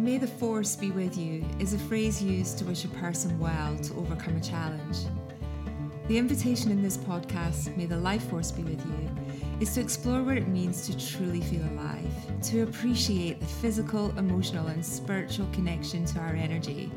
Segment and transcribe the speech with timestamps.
[0.00, 3.76] May the force be with you is a phrase used to wish a person well
[3.80, 4.96] to overcome a challenge.
[6.08, 9.10] The invitation in this podcast, May the Life Force be with you,
[9.60, 12.10] is to explore what it means to truly feel alive,
[12.44, 16.90] to appreciate the physical, emotional, and spiritual connection to our energy,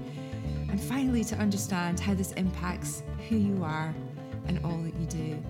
[0.69, 3.93] and finally to understand how this impacts who you are
[4.47, 5.43] and all that you do.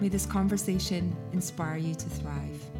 [0.00, 2.70] May this conversation inspire you to thrive.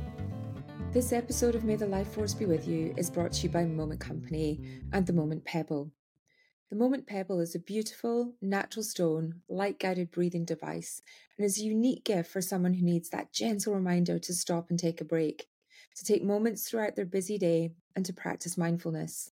[0.93, 3.65] This episode of May the Life Force Be With You is brought to you by
[3.65, 5.93] Moment Company and the Moment Pebble.
[6.69, 11.01] The Moment Pebble is a beautiful, natural stone, light guided breathing device
[11.39, 14.81] and is a unique gift for someone who needs that gentle reminder to stop and
[14.81, 15.47] take a break,
[15.95, 19.31] to take moments throughout their busy day, and to practice mindfulness.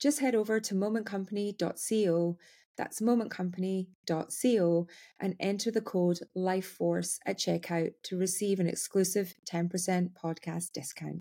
[0.00, 2.38] Just head over to momentcompany.co
[2.76, 4.86] that's momentcompany.co
[5.20, 11.20] and enter the code LIFEFORCE at checkout to receive an exclusive 10% podcast discount.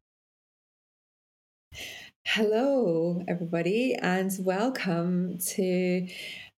[2.26, 6.08] Hello, everybody, and welcome to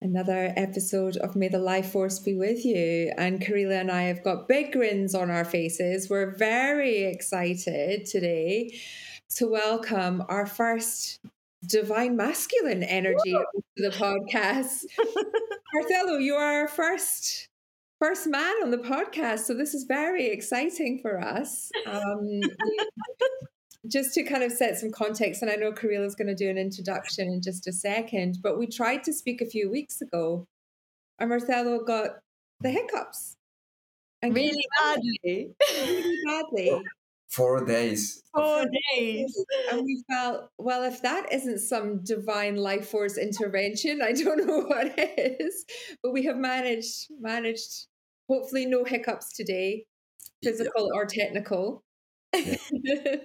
[0.00, 3.12] another episode of May the Life Force Be With You.
[3.16, 6.10] And Karila and I have got big grins on our faces.
[6.10, 8.78] We're very excited today
[9.36, 11.20] to welcome our first
[11.66, 14.84] divine masculine energy to the podcast.
[15.74, 17.48] Marcelo, you are our first
[18.00, 21.70] first man on the podcast, so this is very exciting for us.
[21.86, 22.40] Um,
[23.88, 26.48] just to kind of set some context, and I know Karila is going to do
[26.48, 30.46] an introduction in just a second, but we tried to speak a few weeks ago,
[31.18, 32.18] and Marcelo got
[32.60, 33.36] the hiccups.
[34.22, 35.54] And really badly.
[35.86, 36.82] Really badly.
[37.34, 38.22] Four days.
[38.32, 39.44] Four days.
[39.72, 44.60] And we felt, well, if that isn't some divine life force intervention, I don't know
[44.60, 45.64] what is.
[46.00, 47.86] But we have managed, managed,
[48.28, 49.86] hopefully no hiccups today,
[50.44, 50.94] physical yeah.
[50.94, 51.82] or technical.
[52.34, 52.56] Yeah.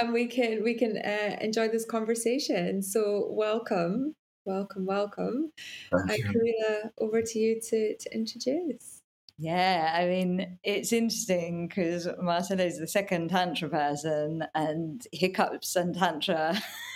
[0.00, 2.82] and we can we can uh, enjoy this conversation.
[2.82, 4.14] So welcome,
[4.44, 5.50] welcome, welcome.
[6.06, 9.01] Thank uh, Karila, over to you to, to introduce.
[9.38, 15.94] Yeah, I mean, it's interesting because Marcelo is the second Tantra person, and hiccups and
[15.94, 16.54] Tantra,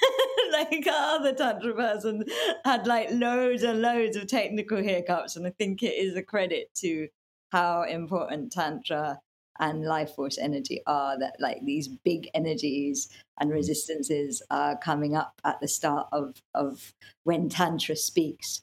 [0.53, 2.25] like our other Tantra person,
[2.65, 5.37] had like loads and loads of technical hiccups.
[5.37, 7.09] And I think it is a credit to
[7.53, 9.19] how important Tantra
[9.59, 13.09] and life force energy are that like these big energies
[13.41, 16.93] and resistances are coming up at the start of of
[17.25, 18.61] when tantra speaks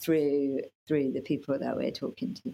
[0.00, 2.52] through through the people that we're talking to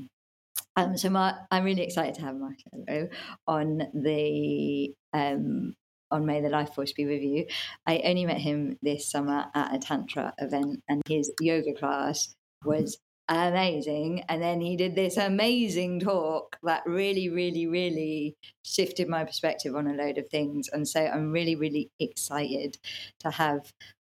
[0.77, 3.09] um, so Mar- I'm really excited to have Marcelo
[3.47, 5.75] on the um,
[6.11, 7.47] on May the Life Force be with you.
[7.87, 12.35] I only met him this summer at a tantra event, and his yoga class
[12.65, 14.25] was amazing.
[14.29, 19.87] And then he did this amazing talk that really, really, really shifted my perspective on
[19.87, 20.69] a load of things.
[20.73, 22.79] And so I'm really, really excited
[23.21, 23.73] to have.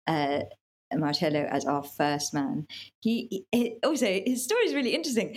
[0.06, 0.43] Uh,
[0.94, 2.67] Marcelo as our first man.
[3.00, 5.37] He, he also his story is really interesting.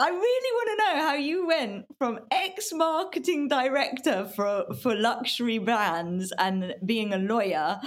[0.00, 0.16] I really
[0.54, 6.74] want to know how you went from ex marketing director for, for luxury brands and
[6.86, 7.78] being a lawyer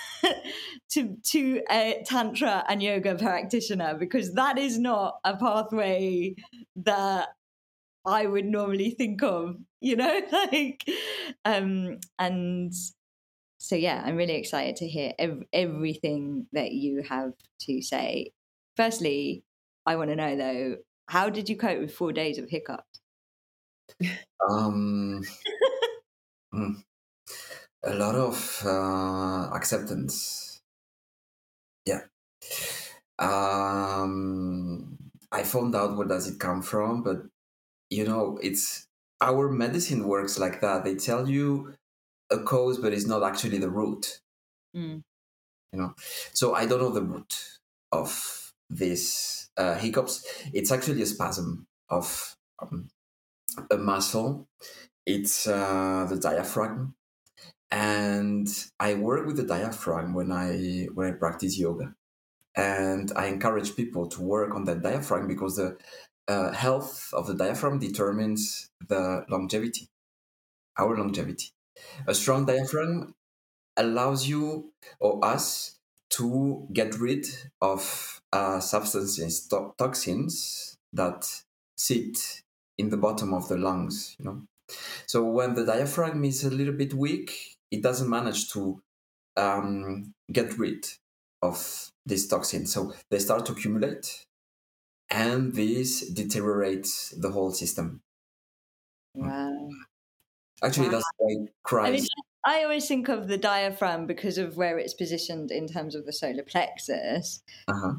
[0.92, 6.34] to, to a tantra and yoga practitioner, because that is not a pathway
[6.76, 7.28] that
[8.06, 10.88] I would normally think of, you know, like,
[11.44, 12.72] um, and
[13.58, 17.32] so yeah, I'm really excited to hear ev- everything that you have
[17.66, 18.30] to say.
[18.78, 19.44] Firstly,
[19.84, 20.76] I want to know though,
[21.08, 23.00] how did you cope with four days of hiccups?
[24.48, 25.22] Um,
[26.52, 26.72] hmm,
[27.82, 30.60] a lot of uh, acceptance.
[31.86, 32.00] Yeah.
[33.18, 34.96] Um,
[35.30, 37.22] I found out where does it come from, but
[37.90, 38.86] you know, it's
[39.20, 40.84] our medicine works like that.
[40.84, 41.74] They tell you
[42.30, 44.20] a cause, but it's not actually the root.
[44.76, 45.02] Mm.
[45.72, 45.94] You know,
[46.32, 47.34] so I don't know the root
[47.92, 52.88] of this uh, hiccups, it's actually a spasm of um,
[53.70, 54.48] a muscle.
[55.06, 56.94] It's uh, the diaphragm,
[57.70, 58.48] and
[58.80, 61.94] I work with the diaphragm when I when I practice yoga,
[62.56, 65.76] and I encourage people to work on that diaphragm because the
[66.28, 69.88] uh, health of the diaphragm determines the longevity,
[70.78, 71.50] our longevity.
[72.06, 73.14] A strong diaphragm
[73.76, 75.73] allows you or us
[76.16, 77.26] to get rid
[77.60, 81.26] of uh, substances, to- toxins that
[81.76, 82.42] sit
[82.78, 84.16] in the bottom of the lungs.
[84.18, 84.42] You know,
[85.06, 88.80] so when the diaphragm is a little bit weak, it doesn't manage to
[89.36, 90.86] um, get rid
[91.42, 92.72] of these toxins.
[92.72, 94.24] So they start to accumulate,
[95.10, 98.02] and this deteriorates the whole system.
[99.14, 99.70] Wow.
[100.62, 100.92] Actually, wow.
[100.92, 102.08] that's why cries.
[102.46, 106.12] I always think of the diaphragm because of where it's positioned in terms of the
[106.12, 107.42] solar plexus.
[107.68, 107.94] Uh-huh.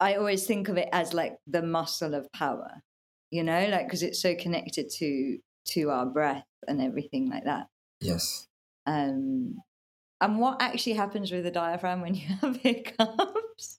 [0.00, 2.82] I always think of it as like the muscle of power,
[3.30, 7.68] you know, like because it's so connected to to our breath and everything like that.
[8.00, 8.48] Yes.
[8.84, 9.58] Um,
[10.20, 13.78] and what actually happens with the diaphragm when you have hiccups?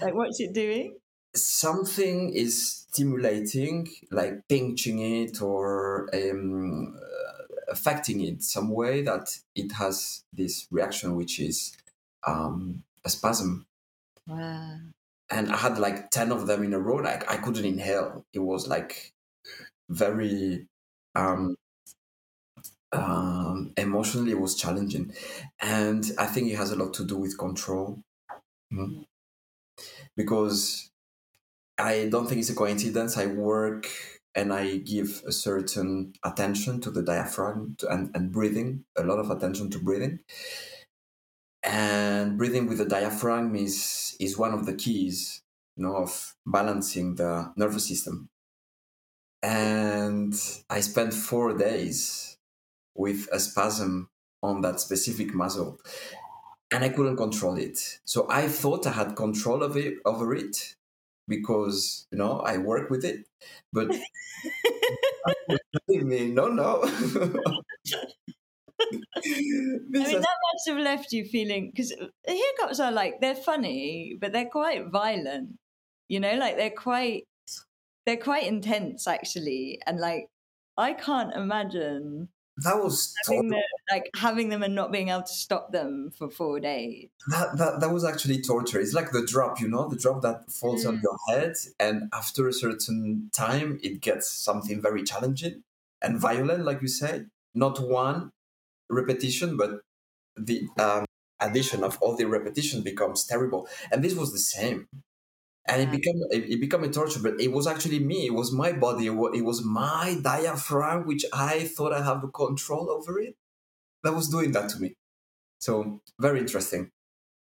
[0.00, 0.96] like, what's it doing?
[1.34, 6.96] Something is stimulating, like pinching it or um,
[7.68, 11.76] affecting it some way that it has this reaction, which is
[12.26, 13.66] um, a spasm.
[14.26, 14.78] Wow.
[15.30, 16.96] And I had like 10 of them in a row.
[16.96, 18.24] Like I couldn't inhale.
[18.32, 19.12] It was like
[19.88, 20.66] very
[21.14, 21.56] um,
[22.92, 25.12] um, emotionally it was challenging
[25.60, 28.02] and i think it has a lot to do with control
[28.72, 29.02] mm-hmm.
[30.16, 30.90] because
[31.78, 33.88] i don't think it's a coincidence i work
[34.36, 39.30] and i give a certain attention to the diaphragm and, and breathing a lot of
[39.30, 40.20] attention to breathing
[41.62, 45.42] and breathing with the diaphragm is is one of the keys
[45.76, 48.28] you know of balancing the nervous system
[49.42, 50.34] and
[50.70, 52.38] i spent four days
[52.94, 54.10] with a spasm
[54.42, 55.80] on that specific muscle
[56.72, 58.00] and I couldn't control it.
[58.04, 60.76] So I thought I had control of it over it
[61.28, 63.26] because you know I work with it,
[63.72, 63.88] but
[65.88, 66.82] me no no.
[68.78, 68.82] I
[69.24, 71.92] mean, that must have left you feeling because
[72.26, 75.58] hiccups uh, are like they're funny, but they're quite violent.
[76.08, 77.24] You know, like they're quite
[78.04, 80.26] they're quite intense actually, and like
[80.76, 83.60] I can't imagine that was having them,
[83.90, 87.08] like having them and not being able to stop them for four days.
[87.28, 88.80] That, that that was actually torture.
[88.80, 90.88] It's like the drop, you know, the drop that falls mm.
[90.88, 95.62] on your head, and after a certain time, it gets something very challenging
[96.02, 97.24] and violent, like you say.
[97.54, 98.32] Not one
[98.90, 99.80] repetition, but
[100.36, 101.06] the um,
[101.40, 103.68] addition of all the repetition becomes terrible.
[103.90, 104.88] And this was the same
[105.68, 108.26] and it became it, became a torture but it was actually me.
[108.26, 109.06] It was my body.
[109.06, 113.36] It was my diaphragm which i thought i have control over it
[114.04, 114.94] that was doing that to me.
[115.58, 116.90] So very interesting.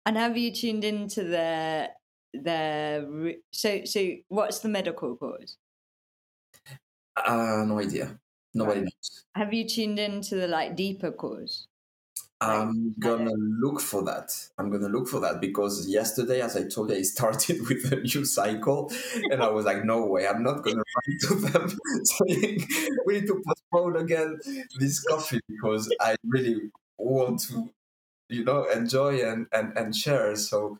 [0.06, 1.90] And have you tuned into the
[2.34, 5.58] the so so what's the medical cause?
[7.16, 8.20] Uh no idea.
[8.54, 8.84] Nobody right.
[8.86, 9.26] knows.
[9.36, 11.68] Have you tuned into the like deeper cause
[12.40, 14.30] I'm gonna look for that.
[14.60, 17.96] I'm gonna look for that because yesterday, as I told you, I started with a
[17.98, 18.92] new cycle,
[19.32, 20.28] and I was like, "No way!
[20.28, 21.70] I'm not gonna write to them
[22.04, 22.68] saying
[23.06, 24.40] we need to postpone again
[24.80, 27.70] this coffee because I really want to,
[28.30, 30.78] you know, enjoy and and and share." So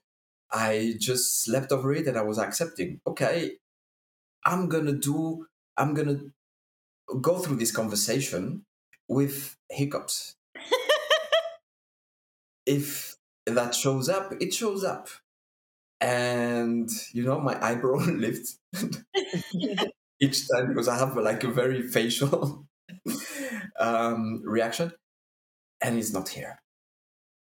[0.52, 3.02] I just slept over it, and I was accepting.
[3.08, 3.58] Okay,
[4.46, 5.48] I'm gonna do.
[5.78, 6.20] I'm gonna
[7.22, 8.64] go through this conversation
[9.08, 10.37] with hiccups
[12.68, 13.16] if
[13.46, 15.08] that shows up, it shows up.
[16.00, 18.60] And, you know, my eyebrow lifts
[20.20, 22.68] each time because I have like a very facial
[23.80, 24.92] um, reaction
[25.82, 26.62] and it's not here.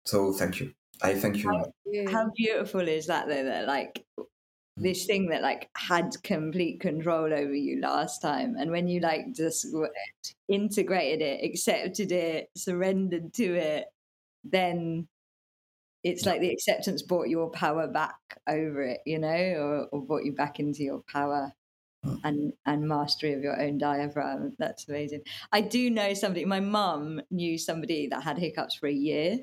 [0.05, 0.73] So thank you.
[1.01, 1.49] I thank you.
[1.49, 3.43] How, how beautiful is that though?
[3.43, 4.05] That like
[4.77, 9.33] this thing that like had complete control over you last time and when you like
[9.33, 9.67] just
[10.47, 13.87] integrated it accepted it surrendered to it
[14.43, 15.07] then
[16.03, 18.15] it's like the acceptance brought your power back
[18.47, 21.51] over it, you know, or, or brought you back into your power
[22.03, 22.15] hmm.
[22.23, 24.55] and and mastery of your own diaphragm.
[24.57, 25.21] That's amazing.
[25.51, 26.45] I do know somebody.
[26.45, 29.39] My mum knew somebody that had hiccups for a year.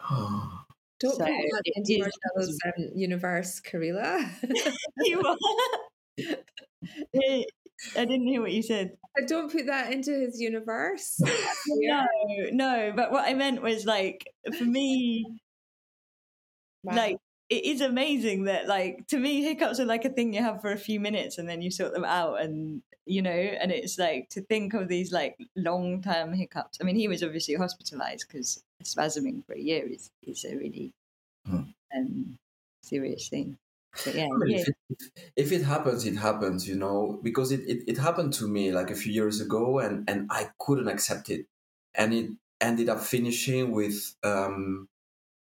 [0.98, 4.30] Don't so put that into Marcelo's um, universe, Karila.
[4.98, 5.36] you
[7.96, 8.96] I didn't hear what you said.
[9.16, 11.20] I don't put that into his universe.
[11.68, 12.06] no,
[12.52, 12.92] no.
[12.94, 15.24] But what I meant was like for me,
[16.82, 16.96] wow.
[16.96, 17.16] like
[17.48, 20.72] it is amazing that like to me hiccups are like a thing you have for
[20.72, 24.28] a few minutes and then you sort them out and you know and it's like
[24.30, 26.78] to think of these like long term hiccups.
[26.80, 30.92] I mean, he was obviously hospitalized because spasming for a year is is a really
[31.46, 31.62] hmm.
[31.96, 32.38] um,
[32.82, 33.58] serious thing
[34.06, 34.58] yeah, I mean.
[34.58, 34.76] If, it,
[35.36, 38.90] if, it, happens, it happens, you know, because it, it, it happened to me like
[38.90, 41.46] a few years ago and, and I couldn't accept it.
[41.94, 44.88] And it ended up finishing with um,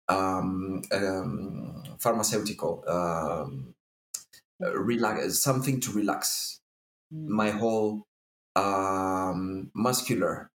[0.08, 3.74] um, um, pharmaceutical, um,
[4.60, 6.60] relax, something to relax
[7.12, 7.26] mm.
[7.26, 8.06] my whole
[8.54, 10.50] um, muscular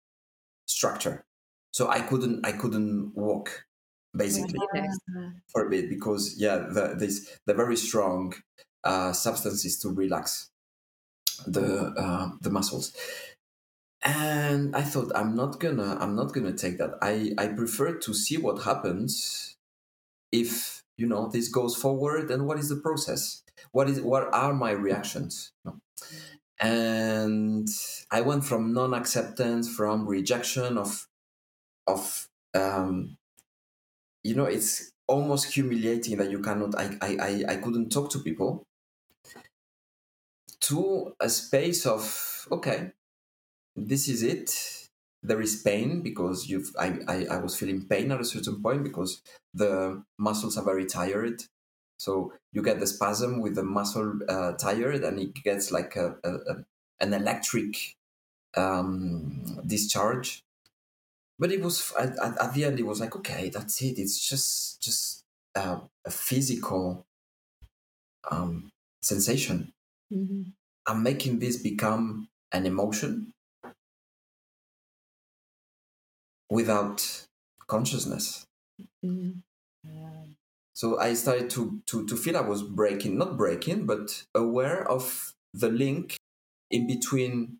[0.65, 1.25] structure.
[1.71, 3.66] So I couldn't, I couldn't walk
[4.17, 4.87] basically yeah.
[5.47, 8.33] for a bit because yeah the, this the very strong
[8.83, 10.49] uh, substances to relax
[11.45, 12.95] the uh, the muscles.
[14.03, 16.91] And i thought i'm not gonna i'm not gonna take that.
[17.01, 19.57] I i prefer to see what happens
[20.31, 23.43] if you know this goes forward and what is the process?
[23.71, 25.51] What is what are my reactions?
[26.59, 27.67] And
[28.11, 31.07] i went from non-acceptance from rejection of
[31.87, 33.16] of um
[34.23, 38.19] you know it's almost humiliating that you cannot i i i I couldn't talk to
[38.19, 38.63] people
[40.61, 42.91] to a space of okay
[43.75, 44.89] this is it.
[45.23, 48.83] There is pain because you've I, I, I was feeling pain at a certain point
[48.83, 49.21] because
[49.53, 51.43] the muscles are very tired.
[51.97, 56.17] So you get the spasm with the muscle uh, tired and it gets like a,
[56.23, 56.55] a, a
[57.01, 57.95] an electric
[58.55, 60.43] um, discharge
[61.39, 64.81] but it was at, at, the end it was like okay that's it it's just
[64.81, 65.23] just
[65.55, 67.05] uh, a physical
[68.29, 68.69] um,
[69.01, 69.71] sensation
[70.13, 70.43] mm-hmm.
[70.87, 73.33] i'm making this become an emotion
[76.49, 77.25] without
[77.67, 78.45] consciousness.
[79.05, 79.39] Mm-hmm.
[80.73, 85.33] So I started to, to, to feel I was breaking, not breaking, but aware of
[85.53, 86.17] the link
[86.69, 87.57] in between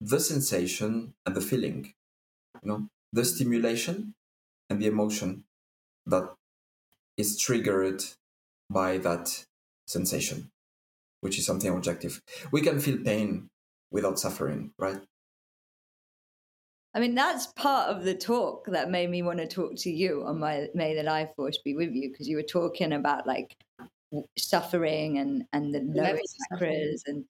[0.00, 1.94] the sensation and the feeling,
[2.62, 4.14] you know, the stimulation
[4.68, 5.44] and the emotion
[6.06, 6.32] that
[7.16, 8.02] is triggered
[8.70, 9.44] by that
[9.86, 10.50] sensation,
[11.20, 12.22] which is something objective.
[12.52, 13.48] We can feel pain
[13.90, 15.00] without suffering, right?
[16.94, 20.24] I mean, that's part of the talk that made me want to talk to you
[20.24, 23.56] on my May the Life Force be with you because you were talking about like
[24.36, 26.18] suffering and and the lower
[26.52, 27.24] chakras and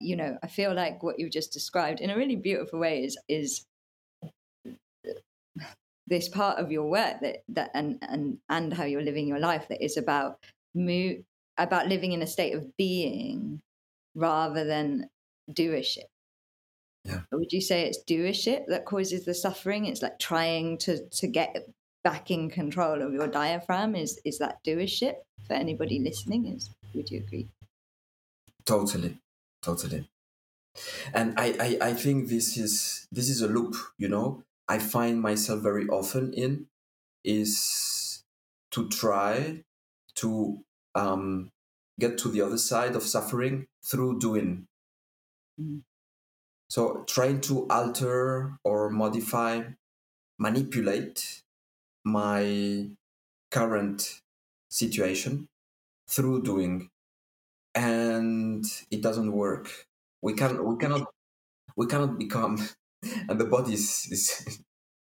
[0.00, 3.16] you know I feel like what you've just described in a really beautiful way is
[3.28, 3.64] is
[6.06, 9.66] this part of your work that that and and and how you're living your life
[9.68, 10.38] that is about
[10.74, 11.22] move
[11.58, 13.60] about living in a state of being
[14.14, 15.08] rather than
[15.50, 16.08] doership
[17.04, 17.20] yeah.
[17.32, 19.86] Would you say it's doership that causes the suffering?
[19.86, 21.68] It's like trying to to get
[22.04, 23.96] back in control of your diaphragm.
[23.96, 25.14] Is is that doership
[25.46, 26.46] for anybody listening?
[26.46, 27.48] Is would you agree?
[28.64, 29.18] Totally,
[29.62, 30.08] totally.
[31.12, 34.42] And I, I, I think this is this is a loop, you know.
[34.68, 36.66] I find myself very often in
[37.24, 38.22] is
[38.70, 39.64] to try
[40.16, 40.64] to
[40.94, 41.50] um,
[41.98, 44.66] get to the other side of suffering through doing.
[45.60, 45.82] Mm.
[46.68, 49.62] So trying to alter or modify,
[50.38, 51.42] manipulate
[52.04, 52.88] my
[53.50, 54.20] current
[54.70, 55.48] situation
[56.08, 56.88] through doing.
[57.74, 59.86] And it doesn't work.
[60.22, 61.06] We can we cannot
[61.76, 62.58] we cannot become
[63.28, 64.62] and the body is, is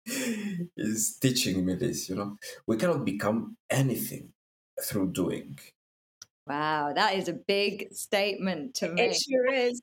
[0.77, 2.37] is teaching me this, you know.
[2.67, 4.29] We cannot become anything
[4.83, 5.59] through doing.
[6.47, 9.11] Wow, that is a big statement to make.
[9.11, 9.81] It sure is.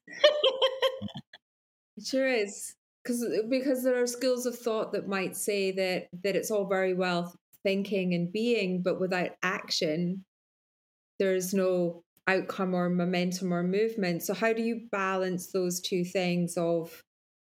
[1.97, 2.75] It sure is.
[3.03, 6.67] Because uh, because there are schools of thought that might say that that it's all
[6.67, 10.25] very well thinking and being, but without action,
[11.19, 14.23] there's no outcome or momentum or movement.
[14.23, 17.03] So how do you balance those two things of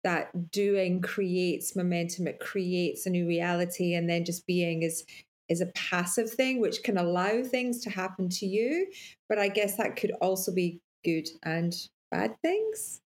[0.06, 5.04] that doing creates momentum, it creates a new reality, and then just being is
[5.50, 8.88] is a passive thing which can allow things to happen to you.
[9.28, 11.76] But I guess that could also be good and
[12.10, 13.02] bad things.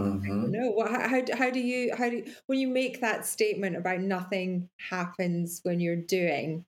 [0.00, 0.50] Mm-hmm.
[0.50, 4.68] No, how, how do you how do you, when you make that statement about nothing
[4.90, 6.64] happens when you're doing,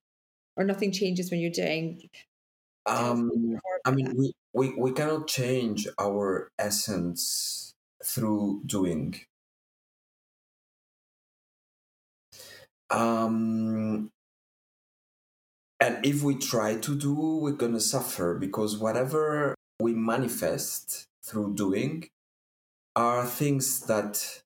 [0.56, 2.08] or nothing changes when you're doing?
[2.86, 9.20] Um, I mean, we, we we cannot change our essence through doing.
[12.90, 14.10] Um,
[15.80, 22.08] and if we try to do, we're gonna suffer because whatever we manifest through doing
[22.96, 24.42] are things that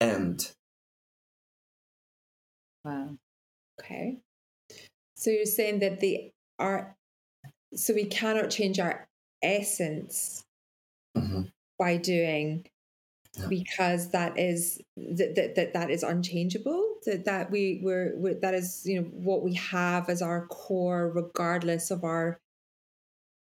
[0.00, 0.52] end.
[2.84, 3.16] Wow.
[3.80, 4.18] Okay.
[5.16, 6.96] So you're saying that the are
[7.74, 9.06] so we cannot change our
[9.42, 10.44] essence
[11.16, 11.42] mm-hmm.
[11.78, 12.66] by doing
[13.38, 13.46] yeah.
[13.48, 18.54] because that is that, that that that is unchangeable that that we we're, we're that
[18.54, 22.38] is you know what we have as our core regardless of our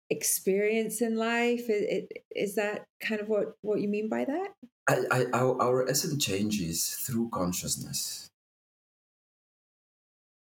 [0.09, 1.69] experience in life.
[1.69, 4.49] Is, is that kind of what what you mean by that?
[4.89, 8.29] I, I, our, our essence changes through consciousness.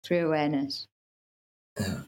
[0.04, 0.88] Through awareness.
[1.78, 2.02] Yeah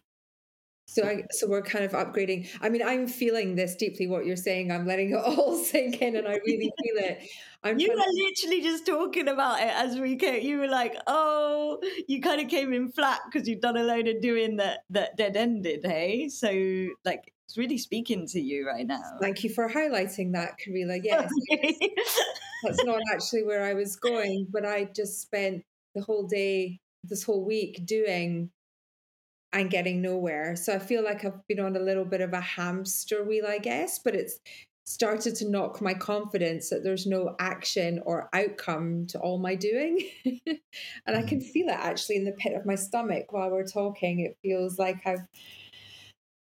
[0.95, 2.49] so I, so we're kind of upgrading.
[2.61, 4.07] I mean, I'm feeling this deeply.
[4.07, 7.29] What you're saying, I'm letting it all sink in, and I really feel it.
[7.65, 8.11] I'm you were to...
[8.13, 10.47] literally just talking about it as we came.
[10.47, 14.07] You were like, "Oh, you kind of came in flat because you've done a load
[14.07, 16.49] of doing that that dead ended." Hey, so
[17.05, 19.03] like it's really speaking to you right now.
[19.21, 21.01] Thank you for highlighting that, Karila.
[21.03, 21.29] Yes.
[22.63, 24.47] that's not actually where I was going.
[24.49, 25.65] But I just spent
[25.97, 28.51] the whole day, this whole week doing
[29.55, 30.57] and getting nowhere.
[30.57, 33.59] So I feel like I've been on a little bit of a hamster wheel, I
[33.59, 34.41] guess, but it's
[34.87, 40.07] started to knock my confidence that there's no action or outcome to all my doing.
[40.27, 41.49] and I can mm-hmm.
[41.49, 44.21] feel it actually in the pit of my stomach while we're talking.
[44.21, 45.21] It feels like I've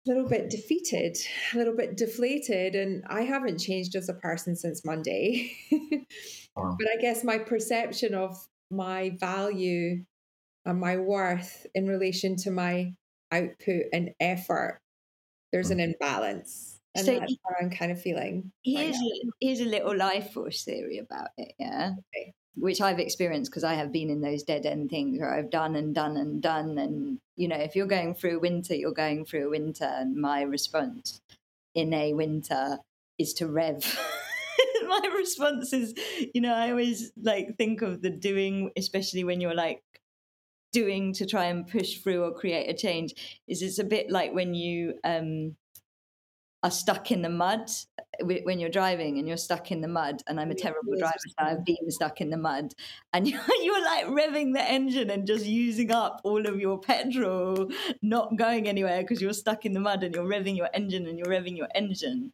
[0.06, 1.16] a little bit defeated,
[1.54, 5.52] a little bit deflated, and I haven't changed as a person since Monday.
[6.56, 8.36] But I guess my perception of
[8.70, 10.04] my value
[10.64, 12.94] and my worth in relation to my
[13.30, 14.80] output and effort,
[15.52, 15.92] there's an mm-hmm.
[15.92, 16.80] imbalance.
[16.94, 18.52] And so that's how I'm kind of feeling.
[18.62, 21.92] Here's, right a, here's a little life force theory about it, yeah.
[22.14, 22.32] Okay.
[22.56, 25.74] Which I've experienced because I have been in those dead end things where I've done
[25.74, 26.78] and done and done.
[26.78, 29.86] And, you know, if you're going through winter, you're going through winter.
[29.86, 31.20] And my response
[31.74, 32.78] in a winter
[33.18, 33.98] is to rev.
[34.86, 35.94] my response is,
[36.32, 39.82] you know, I always like think of the doing, especially when you're like
[40.80, 44.34] doing to try and push through or create a change, is it's a bit like
[44.34, 45.56] when you um
[46.64, 47.70] are stuck in the mud
[48.22, 51.34] when you're driving and you're stuck in the mud and i'm a terrible driver so
[51.44, 52.72] i've been stuck in the mud
[53.12, 57.68] and you're, you're like revving the engine and just using up all of your petrol
[58.00, 61.18] not going anywhere because you're stuck in the mud and you're revving your engine and
[61.18, 62.32] you're revving your engine.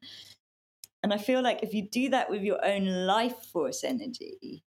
[1.02, 4.62] And i feel like if you do that with your own life force energy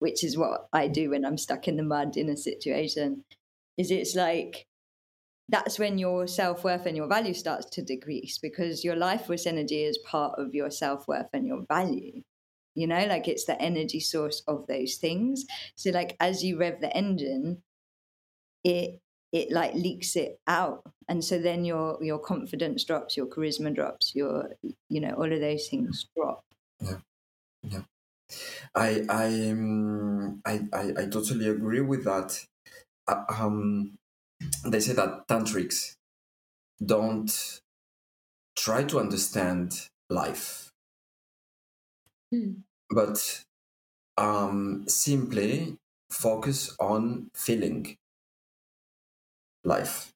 [0.00, 3.24] which is what i do when i'm stuck in the mud in a situation
[3.78, 4.66] is it's like
[5.50, 9.46] that's when your self worth and your value starts to decrease because your life force
[9.46, 12.22] energy is part of your self worth and your value.
[12.76, 15.44] You know, like it's the energy source of those things.
[15.74, 17.62] So, like as you rev the engine,
[18.62, 19.00] it
[19.32, 24.14] it like leaks it out, and so then your your confidence drops, your charisma drops,
[24.14, 24.50] your
[24.88, 26.44] you know all of those things drop.
[26.80, 26.98] Yeah,
[27.62, 27.80] yeah.
[28.74, 32.44] I I um, I, I, I totally agree with that.
[33.06, 33.98] Uh, um,
[34.64, 35.94] they say that tantrics
[36.84, 37.60] don't
[38.56, 40.70] try to understand life,
[42.32, 42.56] mm.
[42.90, 43.42] but
[44.16, 45.76] um, simply
[46.10, 47.96] focus on feeling
[49.64, 50.12] life.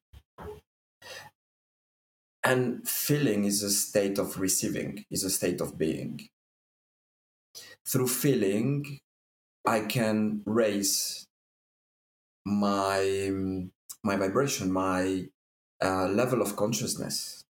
[2.43, 6.27] And feeling is a state of receiving, is a state of being.
[7.87, 8.99] Through feeling,
[9.65, 11.25] I can raise
[12.45, 13.31] my
[14.03, 15.27] my vibration, my
[15.83, 17.43] uh, level of consciousness.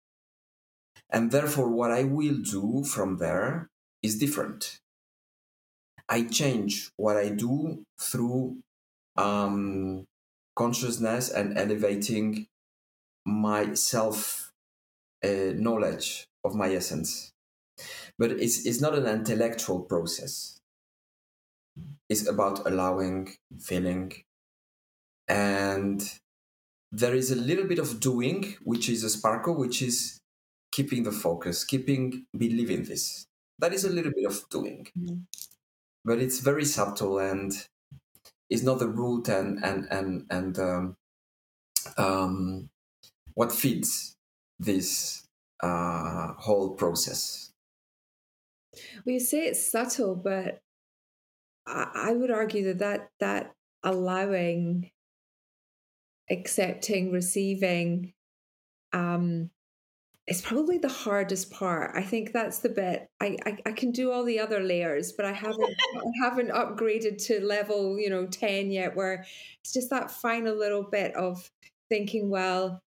[1.09, 3.69] And therefore, what I will do from there
[4.01, 4.79] is different.
[6.09, 8.57] I change what I do through
[9.15, 10.05] um,
[10.55, 12.47] consciousness and elevating
[13.25, 14.51] my self
[15.23, 17.32] uh, knowledge of my essence.
[18.19, 20.59] But it's, it's not an intellectual process.
[22.09, 24.13] It's about allowing, feeling,
[25.27, 26.01] and
[26.91, 30.19] there is a little bit of doing, which is a sparkle, which is
[30.71, 33.25] keeping the focus, keeping believing this.
[33.59, 35.21] That is a little bit of doing, mm-hmm.
[36.05, 37.51] but it's very subtle and
[38.49, 40.95] is not the root and and and and um,
[41.97, 42.69] um,
[43.33, 44.15] what feeds
[44.59, 45.23] this
[45.61, 47.52] uh, whole process.
[49.05, 50.59] Well, you say it's subtle, but
[51.65, 54.91] I, I would argue that that that allowing
[56.29, 58.13] accepting, receiving,
[58.93, 59.49] um,
[60.27, 61.91] is probably the hardest part.
[61.95, 65.25] I think that's the bit I, I, I can do all the other layers, but
[65.25, 69.25] I haven't I haven't upgraded to level, you know, 10 yet where
[69.61, 71.49] it's just that final little bit of
[71.89, 72.81] thinking, well,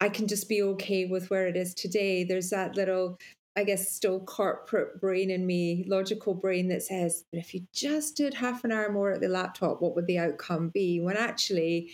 [0.00, 2.24] I can just be okay with where it is today.
[2.24, 3.18] There's that little,
[3.56, 8.16] I guess, still corporate brain in me, logical brain that says, but if you just
[8.16, 11.00] did half an hour more at the laptop, what would the outcome be?
[11.00, 11.92] When actually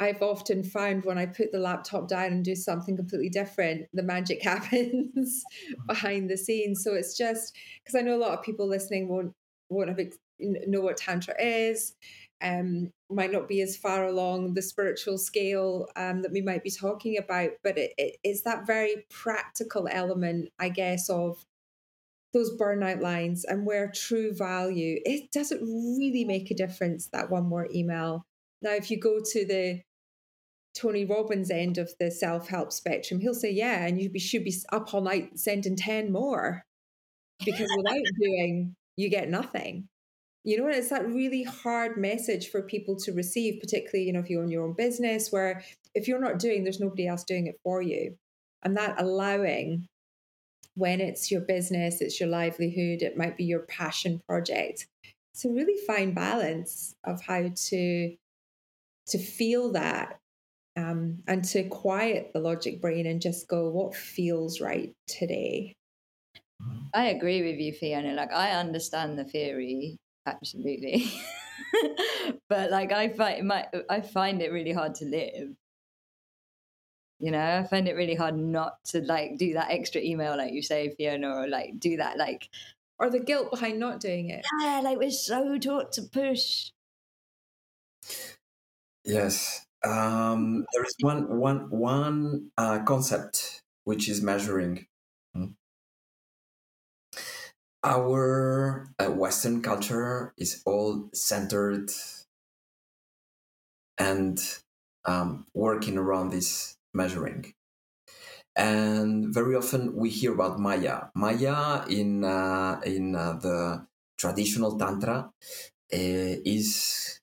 [0.00, 4.02] I've often found when I put the laptop down and do something completely different, the
[4.02, 5.44] magic happens
[5.86, 6.82] behind the scenes.
[6.82, 9.32] So it's just because I know a lot of people listening won't
[9.68, 10.00] won't have
[10.40, 11.94] know what tantra is,
[12.42, 16.70] um, might not be as far along the spiritual scale um, that we might be
[16.70, 21.44] talking about, but it, it, it's that very practical element, I guess, of
[22.32, 27.44] those burnout lines and where true value it doesn't really make a difference that one
[27.44, 28.24] more email
[28.62, 29.80] now if you go to the
[30.74, 34.54] Tony Robbins' end of the self help spectrum, he'll say, Yeah, and you should be
[34.72, 36.64] up all night sending 10 more
[37.44, 39.88] because without doing, you get nothing.
[40.44, 44.30] You know, it's that really hard message for people to receive, particularly, you know, if
[44.30, 45.62] you own your own business, where
[45.94, 48.16] if you're not doing, there's nobody else doing it for you.
[48.62, 49.86] And that allowing
[50.74, 54.86] when it's your business, it's your livelihood, it might be your passion project.
[55.34, 58.16] It's a really fine balance of how to
[59.08, 60.18] to feel that
[60.76, 65.74] um, and to quiet the logic brain and just go, what feels right today?
[66.94, 68.12] I agree with you, Fiona.
[68.14, 71.06] Like, I understand the theory, absolutely.
[72.48, 75.56] but like, I find, my, I find it really hard to live.
[77.18, 80.54] You know, I find it really hard not to like do that extra email, like
[80.54, 82.48] you say, Fiona, or like do that, like,
[82.98, 84.44] or the guilt behind not doing it.
[84.58, 86.70] Yeah, like we're so taught to push.
[89.04, 94.86] Yes, um, there is one one one uh, concept which is measuring.
[95.34, 95.52] Hmm.
[97.82, 101.90] Our uh, Western culture is all centered
[103.96, 104.38] and
[105.04, 107.54] um, working around this measuring.
[108.56, 111.04] And very often we hear about Maya.
[111.14, 113.86] Maya in uh, in uh, the
[114.18, 115.30] traditional tantra
[115.92, 117.20] uh, is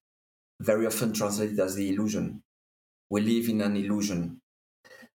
[0.60, 2.42] very often translated as the illusion
[3.10, 4.42] we live in an illusion.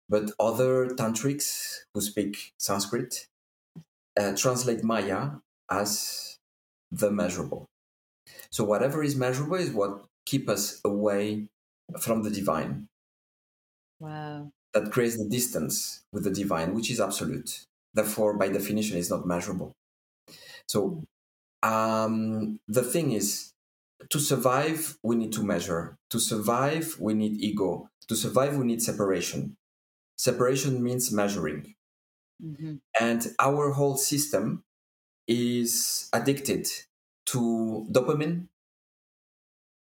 [0.09, 3.29] But other tantrics who speak Sanskrit
[4.21, 5.31] uh, translate Maya
[5.71, 6.39] as
[6.91, 7.67] the measurable.
[8.51, 11.49] So whatever is measurable is what keep us away
[12.01, 12.89] from the divine.
[13.99, 14.53] Wow.
[14.75, 17.67] That creates the distance with the divine, which is absolute.
[17.95, 19.73] Therefore, by definition, is not measurable.
[20.67, 21.03] So
[21.63, 23.53] um, the thing is,
[24.09, 25.97] to survive, we need to measure.
[26.11, 27.91] To survive, we need ego.
[28.09, 29.57] To survive, we need separation.
[30.17, 31.75] Separation means measuring.
[32.43, 32.77] Mm-hmm.
[32.99, 34.65] And our whole system
[35.27, 36.69] is addicted
[37.27, 38.49] to dopamine,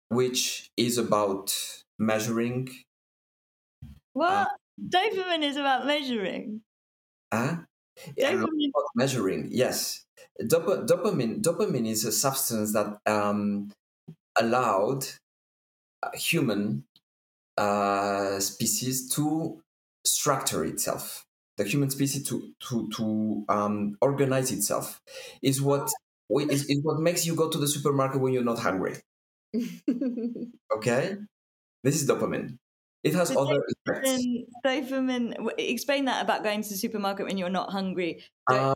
[0.09, 1.55] which is about
[1.99, 2.69] measuring.
[4.13, 4.31] What?
[4.31, 4.47] Uh,
[4.89, 6.63] dopamine is about measuring.
[7.33, 7.57] Huh?
[8.19, 8.71] Dopamine.
[8.95, 10.05] measuring, yes.
[10.47, 13.71] Dop- dopamine, dopamine is a substance that um,
[14.39, 15.07] allowed
[16.15, 16.85] human
[17.57, 19.61] uh, species to
[20.05, 25.01] structure itself the human species to to to um, organize itself
[25.43, 25.91] is what
[26.31, 28.97] is, is what makes you go to the supermarket when you're not hungry
[30.75, 31.17] okay
[31.85, 32.57] this is dopamine
[33.05, 37.51] it has so other dopamine, dopamine explain that about going to the supermarket when you're
[37.51, 38.75] not hungry uh,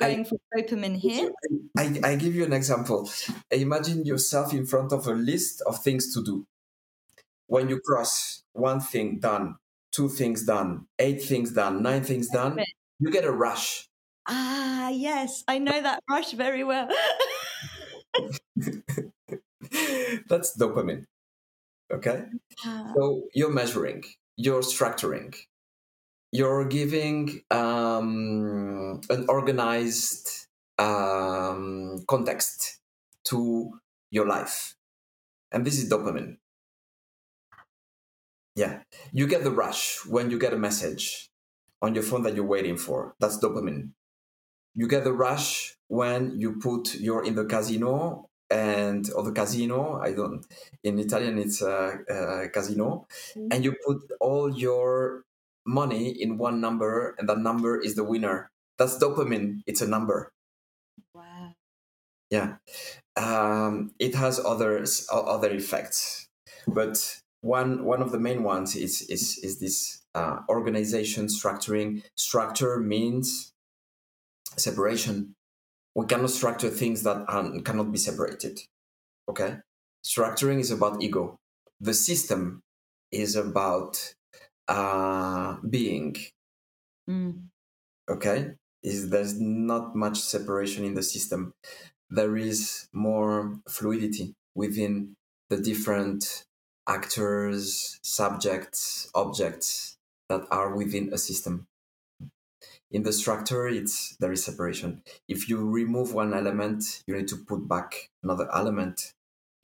[0.00, 1.30] going I, for dopamine here?
[1.76, 3.08] I, I give you an example.
[3.50, 6.46] Imagine yourself in front of a list of things to do.
[7.46, 9.56] When you cross one thing done,
[9.92, 12.60] two things done, eight things done, nine things done,
[12.98, 13.88] you get a rush.
[14.28, 16.88] Ah, yes, I know that rush very well.
[20.28, 21.04] That's dopamine.
[21.92, 22.24] Okay?
[22.64, 22.92] Ah.
[22.94, 24.04] So you're measuring,
[24.36, 25.34] you're structuring,
[26.32, 30.46] you're giving um, an organized
[30.78, 32.80] um, context
[33.24, 33.70] to
[34.10, 34.74] your life.
[35.52, 36.36] And this is dopamine.
[38.58, 38.80] Yeah.
[39.12, 41.30] You get the rush when you get a message
[41.80, 43.14] on your phone that you're waiting for.
[43.20, 43.90] That's dopamine.
[44.74, 50.00] You get the rush when you put you're in the casino and or the casino
[50.02, 50.46] i don't
[50.82, 53.48] in italian it's a uh, uh, casino mm-hmm.
[53.50, 55.24] and you put all your
[55.66, 60.32] money in one number and that number is the winner that's dopamine it's a number
[61.12, 61.52] wow
[62.30, 62.56] yeah
[63.16, 66.28] um, it has others other effects
[66.66, 72.78] but one one of the main ones is is is this uh, organization structuring structure
[72.80, 73.52] means
[74.56, 75.34] separation
[75.94, 78.58] we cannot structure things that are, cannot be separated
[79.28, 79.58] okay
[80.04, 81.38] structuring is about ego
[81.80, 82.62] the system
[83.10, 84.14] is about
[84.68, 86.16] uh, being.
[87.08, 87.44] Mm.
[88.10, 91.52] Okay, is there's not much separation in the system.
[92.10, 95.14] There is more fluidity within
[95.50, 96.44] the different
[96.88, 99.98] actors, subjects, objects
[100.28, 101.66] that are within a system.
[102.90, 105.02] In the structure, it's there is separation.
[105.28, 109.12] If you remove one element, you need to put back another element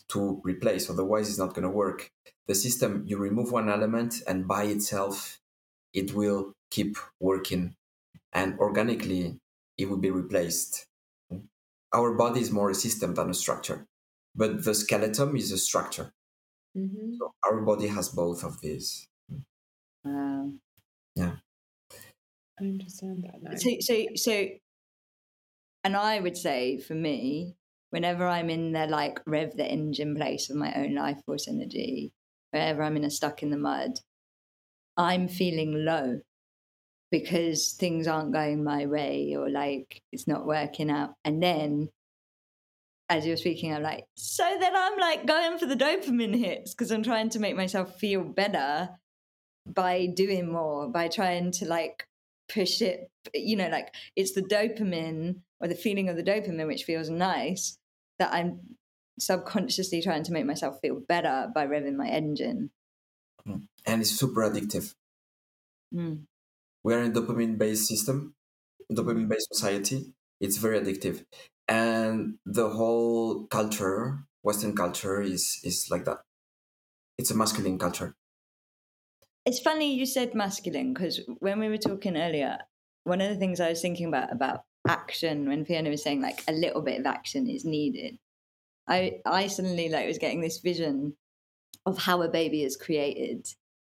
[0.08, 0.90] to replace.
[0.90, 2.10] Otherwise, it's not going to work.
[2.46, 5.40] The system, you remove one element, and by itself,
[5.94, 7.76] it will keep working,
[8.32, 9.38] and organically,
[9.78, 10.87] it will be replaced.
[11.94, 13.87] Our body is more a system than a structure,
[14.34, 16.12] but the skeleton is a structure.
[16.76, 17.16] Mm-hmm.
[17.18, 19.08] So our body has both of these.
[20.04, 20.50] Wow.
[21.14, 21.37] Yeah.
[22.60, 23.56] I understand that now.
[23.56, 24.48] So, so, so,
[25.82, 27.56] and I would say for me,
[27.90, 32.12] whenever I'm in the like rev the engine place of my own life force energy,
[32.50, 33.92] wherever I'm in a stuck in the mud,
[34.96, 36.20] I'm feeling low
[37.10, 41.10] because things aren't going my way or like it's not working out.
[41.24, 41.88] And then
[43.08, 46.90] as you're speaking, I'm like, so then I'm like going for the dopamine hits because
[46.90, 48.88] I'm trying to make myself feel better
[49.66, 52.06] by doing more, by trying to like
[52.48, 56.84] push it, you know, like it's the dopamine or the feeling of the dopamine which
[56.84, 57.78] feels nice
[58.18, 58.60] that I'm
[59.18, 62.70] subconsciously trying to make myself feel better by revving my engine.
[63.46, 63.62] Mm.
[63.86, 64.94] And it's super addictive.
[65.94, 66.22] Mm.
[66.82, 68.34] We are in a dopamine based system,
[68.92, 70.14] dopamine based society.
[70.40, 71.24] It's very addictive.
[71.68, 76.18] And the whole culture, Western culture, is is like that.
[77.16, 78.14] It's a masculine culture.
[79.46, 82.59] It's funny you said masculine because when we were talking earlier,
[83.05, 86.42] one of the things I was thinking about about action when Fiona was saying like
[86.48, 88.18] a little bit of action is needed.
[88.87, 91.16] I I suddenly like was getting this vision
[91.87, 93.46] of how a baby is created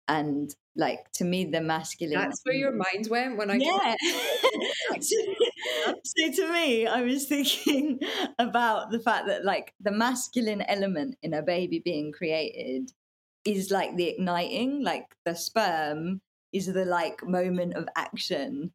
[0.07, 3.95] and like to me the masculine that's where your mind went when i yeah
[4.99, 7.99] so to me i was thinking
[8.39, 12.91] about the fact that like the masculine element in a baby being created
[13.45, 18.71] is like the igniting like the sperm is the like moment of action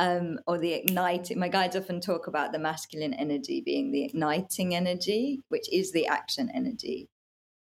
[0.00, 1.38] um, or the igniting.
[1.38, 6.06] My guides often talk about the masculine energy being the igniting energy, which is the
[6.06, 7.10] action energy.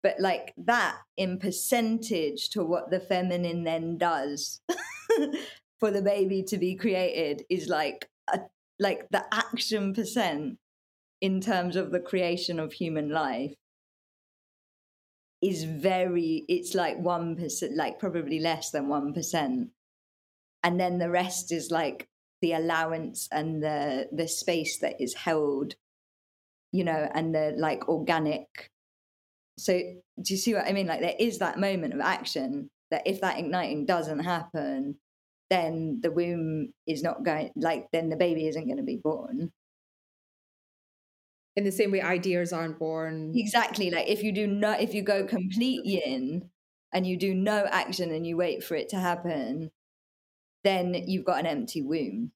[0.02, 4.60] But like that in percentage to what the feminine then does
[5.80, 8.40] for the baby to be created is like a,
[8.78, 10.58] like the action percent
[11.20, 13.54] in terms of the creation of human life
[15.40, 19.68] is very it's like 1% like probably less than 1%
[20.62, 22.08] and then the rest is like
[22.40, 25.74] the allowance and the the space that is held
[26.72, 28.71] you know and the like organic
[29.58, 33.02] so do you see what i mean like there is that moment of action that
[33.06, 34.96] if that igniting doesn't happen
[35.50, 39.52] then the womb is not going like then the baby isn't going to be born
[41.54, 45.02] in the same way ideas aren't born exactly like if you do not if you
[45.02, 46.48] go complete yin
[46.94, 49.70] and you do no action and you wait for it to happen
[50.64, 52.32] then you've got an empty womb.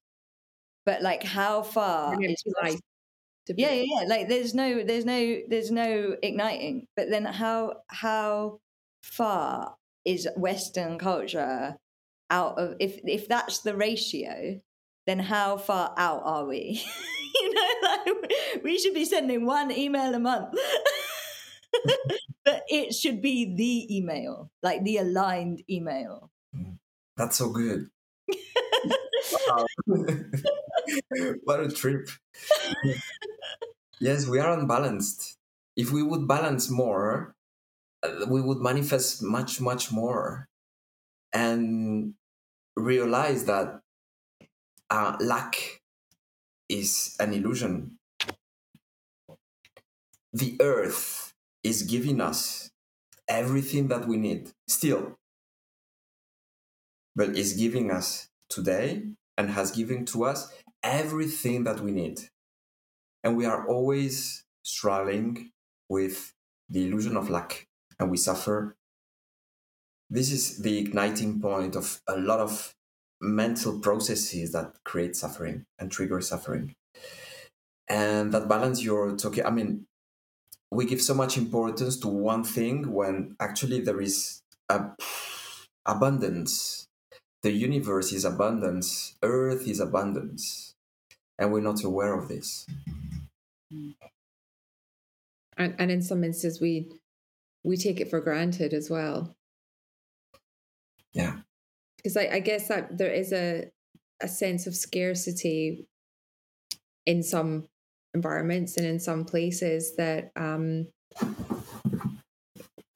[0.85, 2.79] But like, how far is life?
[3.55, 4.07] Yeah, yeah, yeah.
[4.07, 6.87] Like, there's no, there's no, there's no igniting.
[6.95, 8.59] But then, how how
[9.01, 11.77] far is Western culture
[12.29, 12.75] out of?
[12.79, 14.59] If if that's the ratio,
[15.05, 16.83] then how far out are we?
[17.41, 20.53] you know, like we should be sending one email a month.
[22.45, 26.31] but it should be the email, like the aligned email.
[26.55, 26.77] Mm.
[27.15, 27.89] That's so good.
[31.43, 32.09] what a trip.
[33.99, 35.37] yes, we are unbalanced.
[35.75, 37.35] If we would balance more,
[38.03, 40.47] uh, we would manifest much, much more
[41.33, 42.13] and
[42.75, 43.81] realize that
[44.89, 45.81] uh, lack
[46.69, 47.97] is an illusion.
[50.33, 52.69] The earth is giving us
[53.27, 55.17] everything that we need still
[57.17, 59.03] but is giving us today
[59.37, 60.53] and has given to us
[60.83, 62.21] everything that we need.
[63.23, 65.49] And we are always struggling
[65.89, 66.33] with
[66.69, 67.67] the illusion of lack
[67.99, 68.75] and we suffer.
[70.11, 72.75] This is the igniting point of a lot of
[73.19, 76.75] mental processes that create suffering and trigger suffering.
[77.89, 79.87] And that balance you're talking, I mean,
[80.69, 84.91] we give so much importance to one thing when actually there is a
[85.85, 86.86] abundance
[87.47, 90.75] the universe is abundance, earth is abundance,
[91.39, 92.67] and we're not aware of this.
[95.55, 96.91] And, and in some instances, we
[97.63, 99.37] we take it for granted as well.
[101.13, 101.37] Yeah,
[101.95, 103.71] because I, I guess that there is a
[104.21, 105.87] a sense of scarcity
[107.05, 107.69] in some
[108.13, 110.87] environments and in some places that um,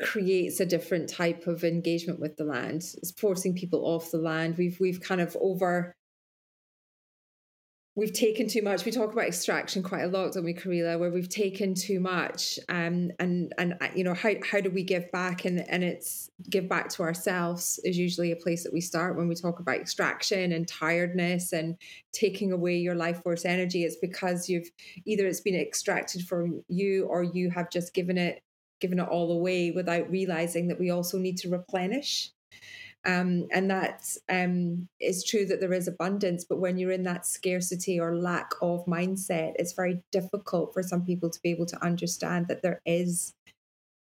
[0.02, 2.84] creates a different type of engagement with the land.
[2.98, 4.58] It's forcing people off the land.
[4.58, 5.96] We've we've kind of over
[7.96, 8.86] we've taken too much.
[8.86, 11.00] We talk about extraction quite a lot, don't we, Karila?
[11.00, 14.84] Where we've taken too much, um, and and uh, you know how how do we
[14.84, 15.46] give back?
[15.46, 19.28] And and it's give back to ourselves is usually a place that we start when
[19.28, 21.78] we talk about extraction and tiredness and
[22.14, 23.84] taking away your life force energy.
[23.84, 24.70] It's because you've
[25.06, 28.42] either it's been extracted from you or you have just given it
[28.82, 32.32] given it all away without realizing that we also need to replenish.
[33.04, 37.26] Um, and that um, is true that there is abundance, but when you're in that
[37.26, 41.84] scarcity or lack of mindset, it's very difficult for some people to be able to
[41.84, 43.34] understand that there is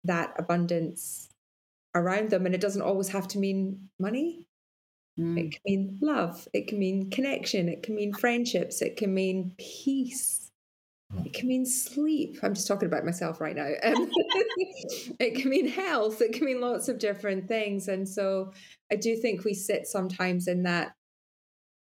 [0.04, 1.30] that abundance
[1.96, 2.46] around them.
[2.46, 4.46] And it doesn't always have to mean money.
[5.20, 5.40] Mm.
[5.40, 6.48] It can mean love.
[6.54, 7.70] It can mean connection.
[7.70, 8.84] It can mean friendships.
[8.84, 10.45] It can mean peace.
[11.24, 12.40] It can mean sleep.
[12.44, 13.68] I'm just talking about myself right now.
[13.84, 14.10] Um,
[15.20, 16.22] it can mean health.
[16.22, 17.88] It can mean lots of different things.
[17.88, 18.52] And so
[18.92, 20.94] I do think we sit sometimes in that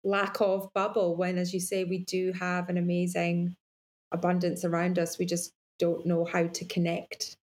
[0.04, 3.56] lack of bubble when, as you say, we do have an amazing
[4.12, 5.18] abundance around us.
[5.18, 7.36] We just don't know how to connect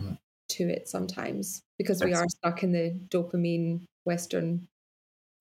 [0.00, 0.18] mm.
[0.50, 4.68] to it sometimes because we are stuck in the dopamine Western.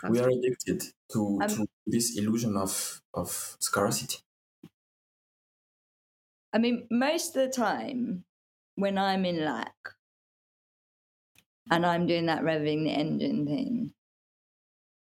[0.07, 0.83] We are addicted
[1.13, 4.19] to, um, to this illusion of, of scarcity.
[6.55, 8.23] I mean, most of the time
[8.75, 9.75] when I'm in lack
[11.69, 13.91] and I'm doing that revving the engine thing,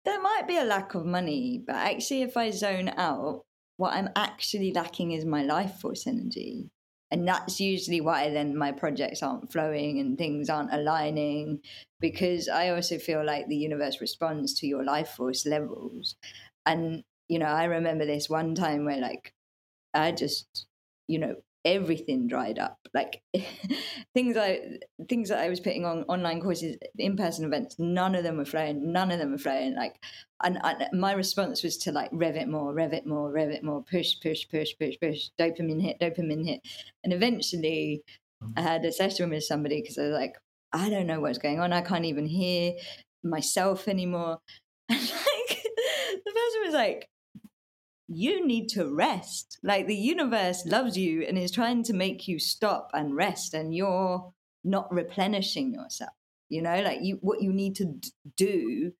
[0.03, 3.45] there might be a lack of money, but actually, if I zone out,
[3.77, 6.71] what I'm actually lacking is my life force energy.
[7.09, 11.61] And that's usually why then my projects aren't flowing and things aren't aligning
[12.01, 16.17] because I also feel like the universe responds to your life force levels.
[16.65, 19.33] And, you know, I remember this one time where like
[19.93, 20.67] I just,
[21.09, 22.77] you know, everything dried up.
[22.93, 23.21] Like
[24.13, 24.61] things i
[25.07, 28.91] things that i was putting on online courses in-person events none of them were flowing
[28.91, 29.75] none of them were flowing.
[29.75, 29.95] Like
[30.43, 33.63] and, and, my response was to like rev it more rev it more rev it
[33.63, 36.61] more push push push push push dopamine hit dopamine hit.
[37.03, 38.03] And eventually
[38.55, 40.35] i had a session with somebody because i was like
[40.71, 41.73] i don't know what's going on.
[41.73, 42.73] I can't even hear
[43.23, 44.39] myself anymore.
[44.91, 45.61] And like
[46.25, 47.07] the person was like
[48.09, 49.59] you need to rest.
[49.63, 53.73] Like the universe loves you and is trying to make you stop and rest, and
[53.73, 56.11] you're not replenishing yourself.
[56.49, 57.93] You know, like you, what you need to
[58.35, 58.91] do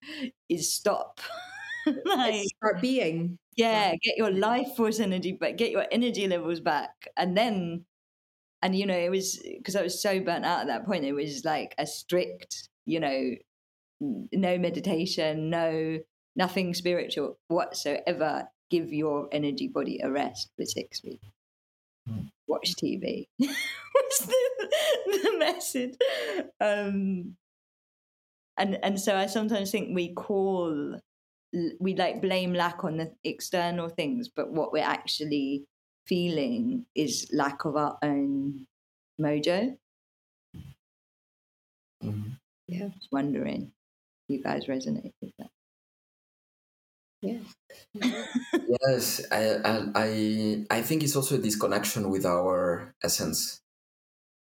[0.48, 1.20] is stop.
[2.06, 3.40] like start being.
[3.56, 7.86] Yeah, get your life force energy back, get your energy levels back, and then,
[8.62, 11.04] and you know, it was because I was so burnt out at that point.
[11.04, 13.32] It was like a strict, you know,
[14.00, 15.98] no meditation, no
[16.36, 21.26] nothing spiritual whatsoever give your energy body a rest for six weeks.
[22.10, 22.30] Mm.
[22.48, 23.28] Watch TV.
[23.40, 23.50] was
[24.20, 24.70] the,
[25.06, 25.96] the message.
[26.62, 27.36] Um,
[28.58, 31.00] and and so I sometimes think we call
[31.80, 35.66] we like blame lack on the external things, but what we're actually
[36.06, 38.68] feeling is lack of our own
[39.20, 39.76] mojo.
[42.04, 42.30] Mm-hmm.
[42.68, 43.72] Yeah, just wondering,
[44.28, 45.50] you guys resonate with that?
[47.22, 47.56] Yes.
[47.94, 49.60] yes, I,
[49.96, 53.62] I I think it's also a disconnection with our essence.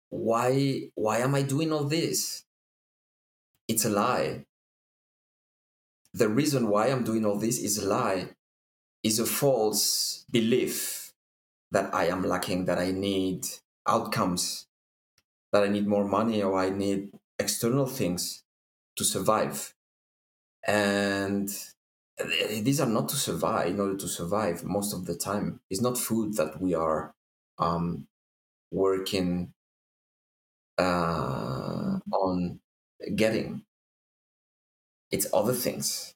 [0.09, 2.45] Why why am I doing all this?
[3.67, 4.45] It's a lie.
[6.13, 8.31] The reason why I'm doing all this is a lie,
[9.03, 11.13] is a false belief
[11.71, 13.45] that I am lacking, that I need
[13.87, 14.67] outcomes,
[15.53, 18.43] that I need more money or I need external things
[18.97, 19.75] to survive.
[20.67, 21.49] And
[22.61, 25.59] these are not to survive in order to survive most of the time.
[25.69, 27.13] It's not food that we are
[27.59, 28.07] um,
[28.71, 29.53] working
[30.77, 32.59] uh, on
[33.15, 33.63] getting.
[35.11, 36.13] It's other things.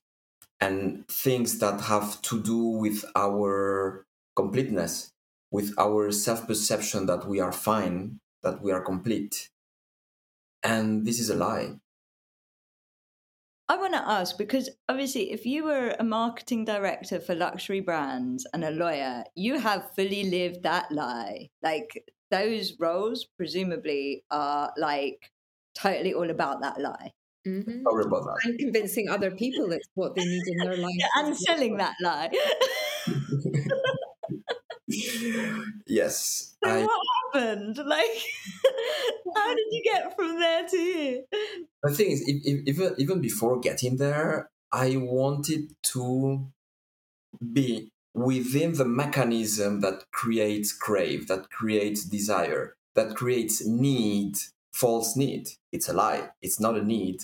[0.59, 5.11] And things that have to do with our completeness
[5.51, 9.49] with our self-perception that we are fine that we are complete.
[10.63, 11.75] And this is a lie
[13.71, 18.45] I want to ask because obviously, if you were a marketing director for luxury brands
[18.53, 21.47] and a lawyer, you have fully lived that lie.
[21.63, 25.31] Like those roles, presumably, are like
[25.73, 27.13] totally all about that lie.
[27.47, 27.87] Mm-hmm.
[27.87, 28.39] about that.
[28.43, 30.91] And convincing other people it's what they need in their life.
[30.99, 32.29] Yeah, and selling that lie.
[35.87, 36.49] yes.
[36.63, 36.99] So I, what
[37.33, 37.77] happened?
[37.77, 38.01] Like,
[39.35, 41.21] how did you get from there to here?
[41.83, 46.47] The thing is, if, if, even even before getting there, I wanted to
[47.53, 54.35] be within the mechanism that creates crave, that creates desire, that creates need,
[54.73, 55.49] false need.
[55.71, 56.29] It's a lie.
[56.41, 57.23] It's not a need,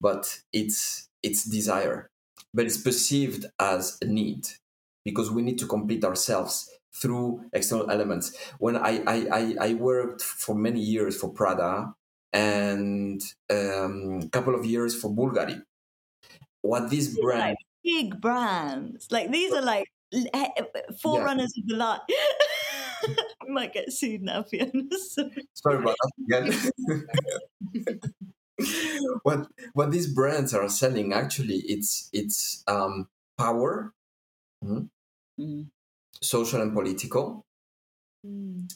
[0.00, 2.10] but it's it's desire.
[2.54, 4.48] But it's perceived as a need
[5.04, 6.70] because we need to complete ourselves
[7.00, 8.36] through external elements.
[8.58, 11.94] When I, I, I, I worked for many years for Prada
[12.32, 15.62] and a um, couple of years for Bulgari.
[16.62, 19.86] What these brands, like big brands, like these are like
[21.00, 21.62] forerunners yeah.
[21.62, 22.00] of the line.
[23.42, 24.82] I might get sued now, Fiona.
[25.54, 28.02] Sorry about that again.
[29.22, 33.92] what what these brands are selling actually it's it's um, power
[34.64, 34.86] mm-hmm.
[35.40, 35.66] mm
[36.22, 37.44] social and political.
[38.26, 38.72] Mm.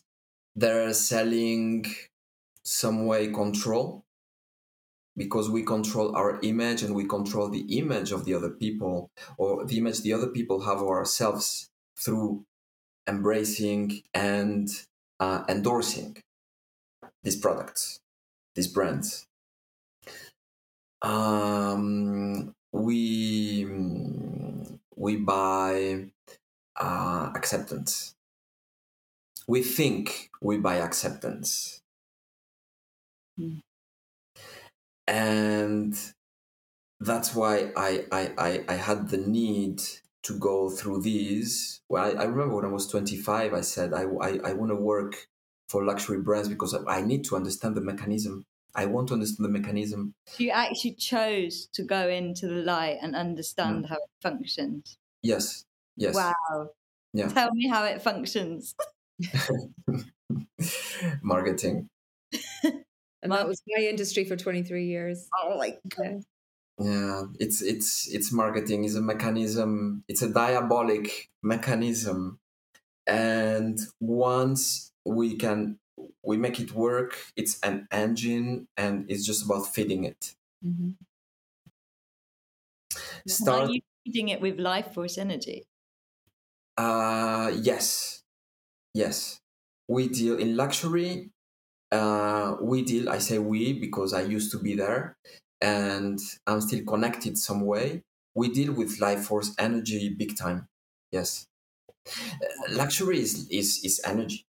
[0.56, 1.86] They're selling
[2.64, 4.04] some way control.
[5.16, 9.64] because we control our image and we control the image of the other people or
[9.66, 12.44] the image the other people have of ourselves through
[13.06, 14.68] embracing and
[15.20, 16.16] uh, endorsing
[17.22, 18.00] these products,
[18.54, 19.26] these brands.
[21.02, 23.66] Um, we
[24.96, 26.06] we buy
[26.78, 28.14] uh, acceptance.
[29.46, 31.80] We think we buy acceptance.
[33.38, 33.60] Mm.
[35.06, 35.98] And
[37.00, 39.82] that's why I, I, I, I, had the need
[40.22, 41.80] to go through these.
[41.88, 44.76] Well, I, I remember when I was 25, I said, I, I, I want to
[44.76, 45.26] work
[45.68, 48.44] for luxury brands because I need to understand the mechanism.
[48.74, 50.14] I want to understand the mechanism.
[50.38, 53.88] You actually chose to go into the light and understand mm.
[53.88, 54.96] how it functions.
[55.22, 55.64] Yes.
[55.96, 56.14] Yes.
[56.14, 56.70] Wow.
[57.12, 57.28] Yeah.
[57.28, 58.74] Tell me how it functions.
[61.22, 61.88] Marketing.
[63.22, 65.28] and that was my industry for 23 years.
[65.42, 66.22] Oh my god.
[66.78, 70.04] Yeah, it's it's it's marketing is a mechanism.
[70.08, 72.40] It's a diabolic mechanism,
[73.06, 75.78] and once we can
[76.24, 80.34] we make it work, it's an engine, and it's just about feeding it.
[80.64, 80.90] Mm-hmm.
[83.28, 83.68] Start.
[83.68, 85.66] Are you feeding it with life force energy?
[86.76, 88.22] Uh, yes,
[88.94, 89.38] yes.
[89.88, 91.30] We deal in luxury.
[91.92, 93.10] Uh, we deal.
[93.10, 95.16] I say we because I used to be there,
[95.60, 98.02] and I'm still connected some way.
[98.34, 100.68] We deal with life force energy big time.
[101.12, 101.46] Yes,
[102.42, 104.44] uh, luxury is is is energy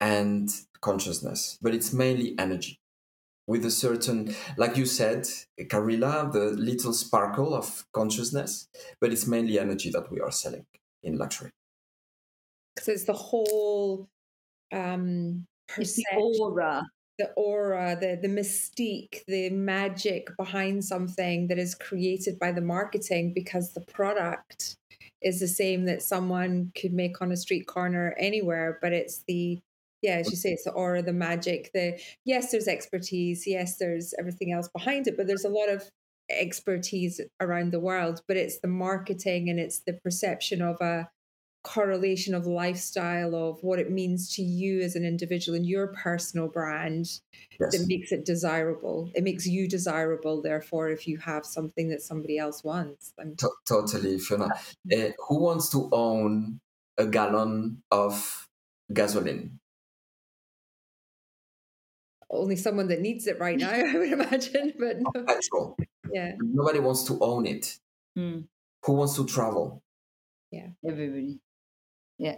[0.00, 0.48] and
[0.80, 2.78] consciousness, but it's mainly energy
[3.46, 5.28] with a certain, like you said,
[5.68, 8.68] Carilla, the little sparkle of consciousness,
[9.00, 10.66] but it's mainly energy that we are selling
[11.02, 11.50] in luxury.
[12.78, 14.08] So it's the whole
[14.72, 15.46] um,
[15.78, 16.86] it's the aura,
[17.18, 23.32] the aura, the the mystique, the magic behind something that is created by the marketing
[23.34, 24.76] because the product
[25.22, 29.60] is the same that someone could make on a street corner anywhere, but it's the
[30.04, 34.12] yeah, as you say, it's the aura, the magic, the yes, there's expertise, yes, there's
[34.18, 35.90] everything else behind it, but there's a lot of
[36.28, 41.08] expertise around the world, but it's the marketing and it's the perception of a
[41.62, 46.48] correlation of lifestyle of what it means to you as an individual and your personal
[46.48, 47.06] brand
[47.58, 47.72] yes.
[47.72, 49.10] that makes it desirable.
[49.14, 53.14] It makes you desirable, therefore, if you have something that somebody else wants.
[53.38, 54.50] T- totally, Fiona.
[54.94, 56.60] Uh, who wants to own
[56.98, 58.46] a gallon of
[58.92, 59.58] gasoline?
[62.30, 64.72] Only someone that needs it right now, I would imagine.
[64.78, 65.24] But no.
[65.24, 65.76] petrol.
[66.12, 66.32] Yeah.
[66.40, 67.78] Nobody wants to own it.
[68.18, 68.44] Mm.
[68.84, 69.82] Who wants to travel?
[70.50, 70.68] Yeah.
[70.86, 71.40] Everybody.
[72.18, 72.36] Yeah.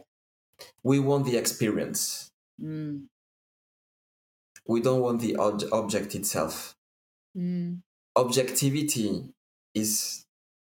[0.83, 2.31] We want the experience.
[2.63, 3.07] Mm.
[4.67, 6.77] We don't want the ob- object itself.
[7.37, 7.81] Mm.
[8.17, 9.25] Objectivity
[9.75, 10.25] is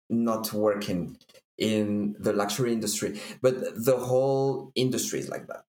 [0.09, 1.17] not working
[1.57, 5.63] in the luxury industry, but the whole industry is like that.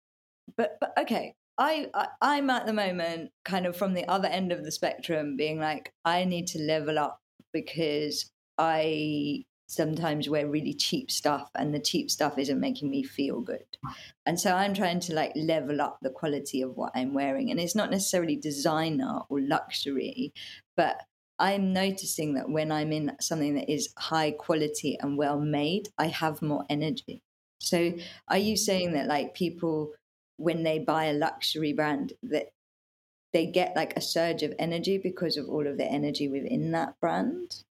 [0.56, 1.88] But, but okay, I,
[2.20, 5.58] I am at the moment kind of from the other end of the spectrum, being
[5.58, 7.20] like, I need to level up
[7.52, 13.40] because I sometimes wear really cheap stuff and the cheap stuff isn't making me feel
[13.40, 13.64] good.
[14.26, 17.50] And so I'm trying to like level up the quality of what I'm wearing.
[17.50, 20.32] And it's not necessarily designer or luxury,
[20.76, 21.00] but
[21.38, 26.08] I'm noticing that when I'm in something that is high quality and well made, I
[26.08, 27.22] have more energy.
[27.58, 27.92] So
[28.28, 29.92] are you saying that like people
[30.36, 32.48] when they buy a luxury brand that
[33.32, 36.98] they get like a surge of energy because of all of the energy within that
[37.00, 37.64] brand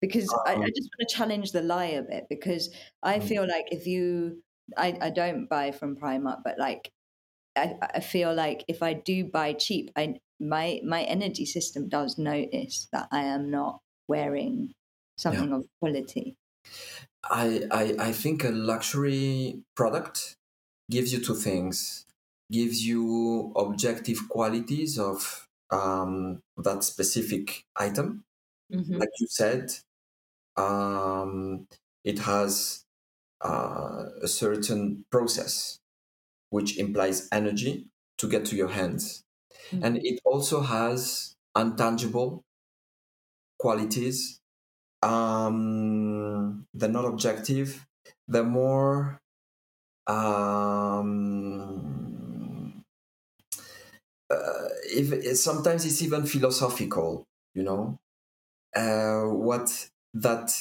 [0.00, 2.70] because I, I, um just want to challenge the lie a bit because
[3.02, 3.22] I mm.
[3.22, 4.42] feel like if you
[4.76, 6.90] I, I don't buy from Primark but like
[7.56, 12.18] I, I feel like if I do buy cheap I my my energy system does
[12.18, 14.72] notice that I am not wearing
[15.16, 15.56] something yeah.
[15.56, 16.36] of quality.
[17.24, 20.36] I, I I think a luxury product
[20.90, 22.06] gives you two things
[22.50, 28.24] gives you objective qualities of um, that specific item
[28.72, 28.96] mm-hmm.
[28.96, 29.70] like you said
[30.56, 31.66] um,
[32.04, 32.84] it has
[33.42, 35.78] uh, a certain process
[36.50, 37.86] which implies energy
[38.18, 39.22] to get to your hands
[39.70, 39.84] mm-hmm.
[39.84, 42.42] and it also has intangible
[43.58, 44.39] qualities
[45.02, 47.86] um, they're not objective
[48.28, 49.20] they're more
[50.06, 50.90] um,
[54.30, 57.98] uh, if, sometimes it's even philosophical, you know,
[58.74, 60.52] uh, what that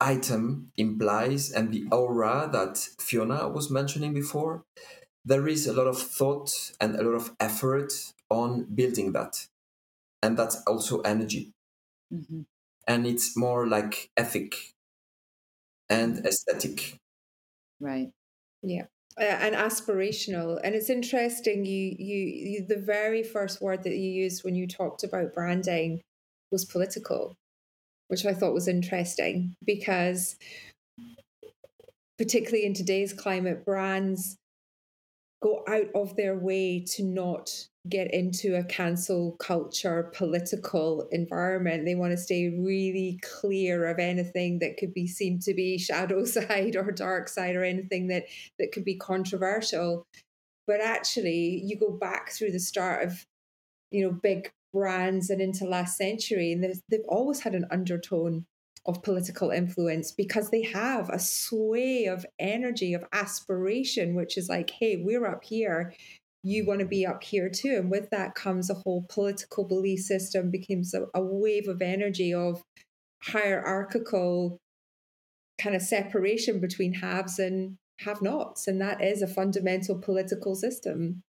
[0.00, 4.64] item implies and the aura that Fiona was mentioning before.
[5.24, 7.92] There is a lot of thought and a lot of effort
[8.30, 9.46] on building that.
[10.22, 11.52] And that's also energy.
[12.12, 12.42] Mm-hmm.
[12.86, 14.54] And it's more like ethic
[15.88, 16.98] and aesthetic.
[17.80, 18.10] Right.
[18.62, 18.84] Yeah.
[19.18, 24.10] Uh, and aspirational and it's interesting you, you you the very first word that you
[24.10, 26.02] used when you talked about branding
[26.52, 27.34] was political
[28.08, 30.36] which i thought was interesting because
[32.18, 34.36] particularly in today's climate brands
[35.42, 37.50] go out of their way to not
[37.88, 41.84] get into a cancel culture political environment.
[41.84, 46.24] They want to stay really clear of anything that could be seen to be shadow
[46.24, 48.24] side or dark side or anything that
[48.58, 50.06] that could be controversial.
[50.66, 53.26] But actually, you go back through the start of
[53.90, 58.46] you know big brands and into last century, and they've, always had an undertone
[58.86, 64.70] of political influence because they have a sway of energy of aspiration which is like
[64.70, 65.92] hey we're up here
[66.46, 67.74] you want to be up here too.
[67.76, 72.32] And with that comes a whole political belief system, becomes a, a wave of energy
[72.32, 72.62] of
[73.20, 74.58] hierarchical
[75.60, 78.68] kind of separation between haves and have nots.
[78.68, 81.22] And that is a fundamental political system.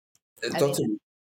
[0.42, 0.74] Uh.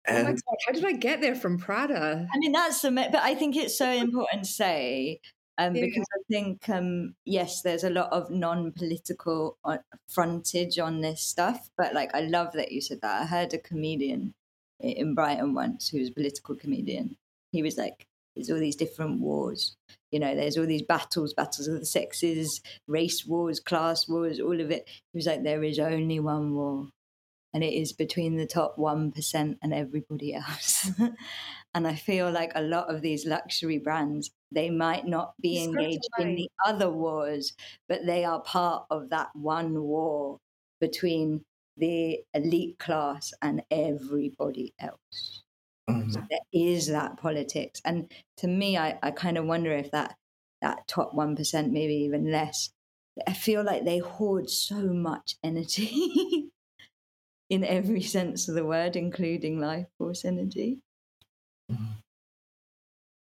[0.07, 2.27] And oh my God, how did I get there from Prada?
[2.33, 5.21] I mean, that's the, but I think it's so important to say
[5.59, 9.79] um, because I think um, yes, there's a lot of non-political uh,
[10.09, 13.23] frontage on this stuff, but like I love that you said that.
[13.23, 14.35] I heard a comedian
[14.81, 17.17] in Brighton once who was a political comedian.
[17.53, 19.77] He was like, "There's all these different wars,
[20.11, 20.35] you know.
[20.35, 24.89] There's all these battles, battles of the sexes, race wars, class wars, all of it."
[25.13, 26.89] He was like, "There is only one war."
[27.53, 30.91] And it is between the top 1% and everybody else.
[31.73, 36.09] and I feel like a lot of these luxury brands they might not be engaged
[36.19, 37.55] in the other wars,
[37.89, 40.39] but they are part of that one war
[40.81, 41.45] between
[41.77, 45.43] the elite class and everybody else.
[45.91, 46.11] Mm-hmm.
[46.11, 47.81] So there is that politics.
[47.85, 50.17] And to me, I, I kind of wonder if that,
[50.63, 52.71] that top 1%, maybe even less,
[53.27, 56.51] I feel like they hoard so much energy
[57.51, 60.79] in every sense of the word, including life force energy.
[61.71, 62.04] Mm-hmm.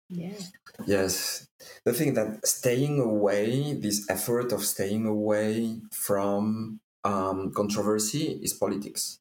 [0.09, 0.37] Yeah.
[0.85, 1.47] Yes.
[1.83, 9.19] The thing that staying away, this effort of staying away from um, controversy is politics.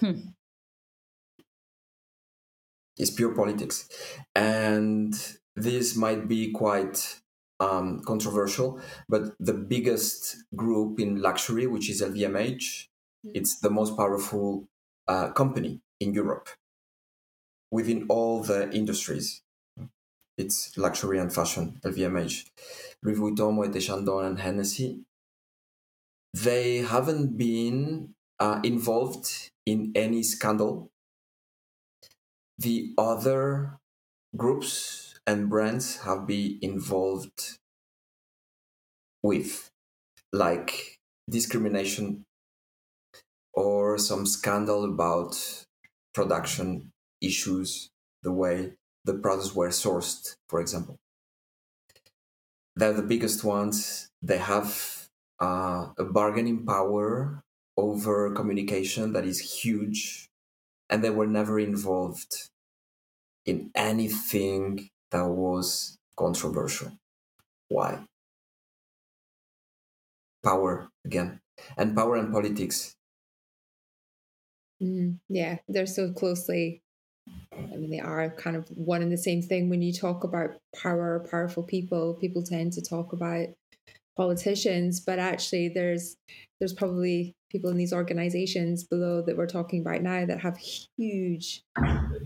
[0.00, 0.30] Hmm.
[2.96, 3.88] It's pure politics.
[4.34, 5.14] And
[5.56, 7.20] this might be quite
[7.60, 12.86] um, controversial, but the biggest group in luxury, which is LVMH,
[13.34, 14.68] it's the most powerful
[15.06, 16.48] uh, company in Europe
[17.70, 19.42] within all the industries
[20.38, 22.46] it's luxury and fashion, LVMH.
[23.02, 25.02] Louis Vuitton, Moët Chandon, and Hennessy.
[26.32, 30.90] They haven't been uh, involved in any scandal.
[32.56, 33.78] The other
[34.36, 37.58] groups and brands have been involved
[39.22, 39.70] with,
[40.32, 42.24] like discrimination
[43.52, 45.34] or some scandal about
[46.14, 47.90] production issues,
[48.22, 48.77] the way
[49.08, 50.98] the products were sourced, for example.
[52.76, 54.10] They're the biggest ones.
[54.22, 55.08] They have
[55.40, 57.42] uh, a bargaining power
[57.76, 60.28] over communication that is huge,
[60.90, 62.50] and they were never involved
[63.46, 66.92] in anything that was controversial.
[67.68, 68.06] Why?
[70.42, 71.40] Power again,
[71.76, 72.96] and power and politics.
[74.82, 76.82] Mm, yeah, they're so closely
[77.52, 79.68] I mean, they are kind of one and the same thing.
[79.68, 83.48] When you talk about power, powerful people, people tend to talk about
[84.16, 86.16] politicians, but actually, there's
[86.60, 91.62] there's probably people in these organizations below that we're talking about now that have huge,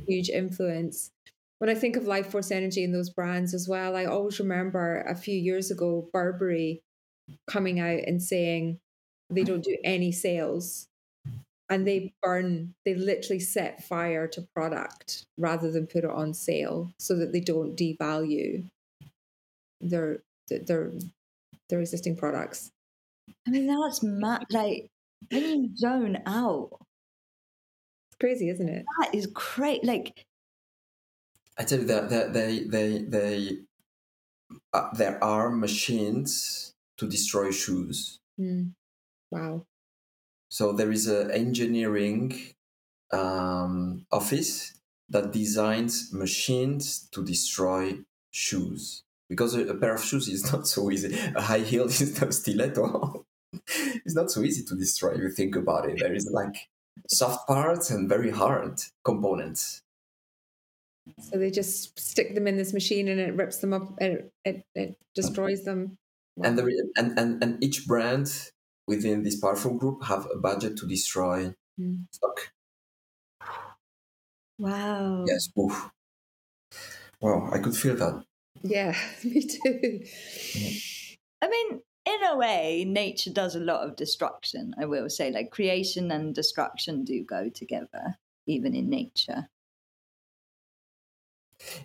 [0.09, 1.11] huge influence.
[1.59, 5.03] When I think of Life Force Energy and those brands as well, I always remember
[5.03, 6.83] a few years ago Burberry
[7.47, 8.81] coming out and saying
[9.31, 10.89] they don't do any sales
[11.69, 16.93] and they burn they literally set fire to product rather than put it on sale
[16.99, 18.69] so that they don't devalue
[19.81, 20.93] their their
[21.69, 22.71] their existing products.
[23.47, 24.91] I mean that's mad like
[25.31, 26.71] when you zone out.
[28.11, 28.85] It's crazy isn't it?
[29.01, 30.27] That is great like
[31.59, 33.59] i tell you that, that they they they
[34.73, 38.19] uh, there are machines to destroy shoes.
[38.41, 38.73] Mm.
[39.31, 39.67] wow
[40.53, 42.39] so there is an engineering
[43.11, 44.79] um, office
[45.09, 47.97] that designs machines to destroy
[48.31, 51.19] shoes because a, a, pair of shoes is not so easy.
[51.35, 53.25] A high heel is not stiletto.
[54.05, 55.13] it's not so easy to destroy.
[55.13, 56.69] If you think about it, there is like
[57.09, 59.81] soft parts and very hard components.
[61.31, 63.95] So they just stick them in this machine and it rips them up.
[64.03, 65.97] It it, it destroys them.
[66.45, 68.53] And, there, and and and each brand
[68.87, 72.05] within this powerful group have a budget to destroy mm.
[72.11, 72.53] stock.
[74.59, 75.25] Wow.
[75.27, 75.49] Yes.
[75.59, 75.91] Oof.
[77.21, 78.25] Wow, I could feel that.
[78.63, 80.05] Yeah, me too.
[81.41, 84.75] I mean, in a way, nature does a lot of destruction.
[84.79, 89.49] I will say, like creation and destruction do go together, even in nature.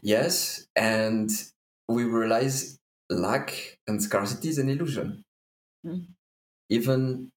[0.02, 1.30] Yes, and
[1.88, 2.80] we realize
[3.10, 5.24] lack and scarcity is an illusion.
[5.86, 6.08] Mm.
[6.70, 7.32] Even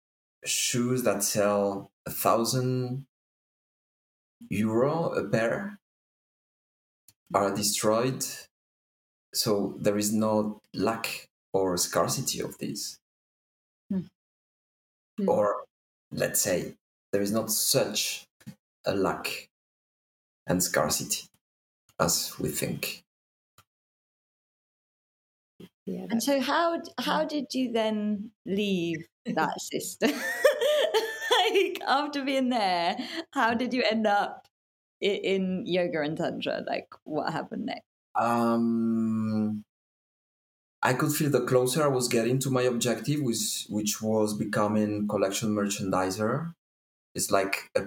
[0.45, 3.07] shoes that sell a thousand
[4.51, 5.79] euro a pair
[7.35, 8.25] are destroyed.
[9.35, 13.01] So there is no lack or scarcity of these.
[13.93, 14.07] Mm.
[15.21, 15.29] Mm.
[15.29, 15.65] Or
[16.11, 16.77] let's say
[17.11, 18.27] there is not such
[18.85, 19.49] a lack
[20.47, 21.29] and scarcity
[22.01, 23.05] as we think.
[25.87, 30.11] Yeah, and so how how did you then leave that system?
[31.55, 32.97] like after being there,
[33.33, 34.47] how did you end up
[35.01, 36.63] in, yoga and tantra?
[36.67, 37.85] Like what happened next?
[38.15, 39.63] Um,
[40.83, 45.09] I could feel the closer I was getting to my objective, which which was becoming
[45.09, 46.53] collection merchandiser.
[47.15, 47.87] It's like a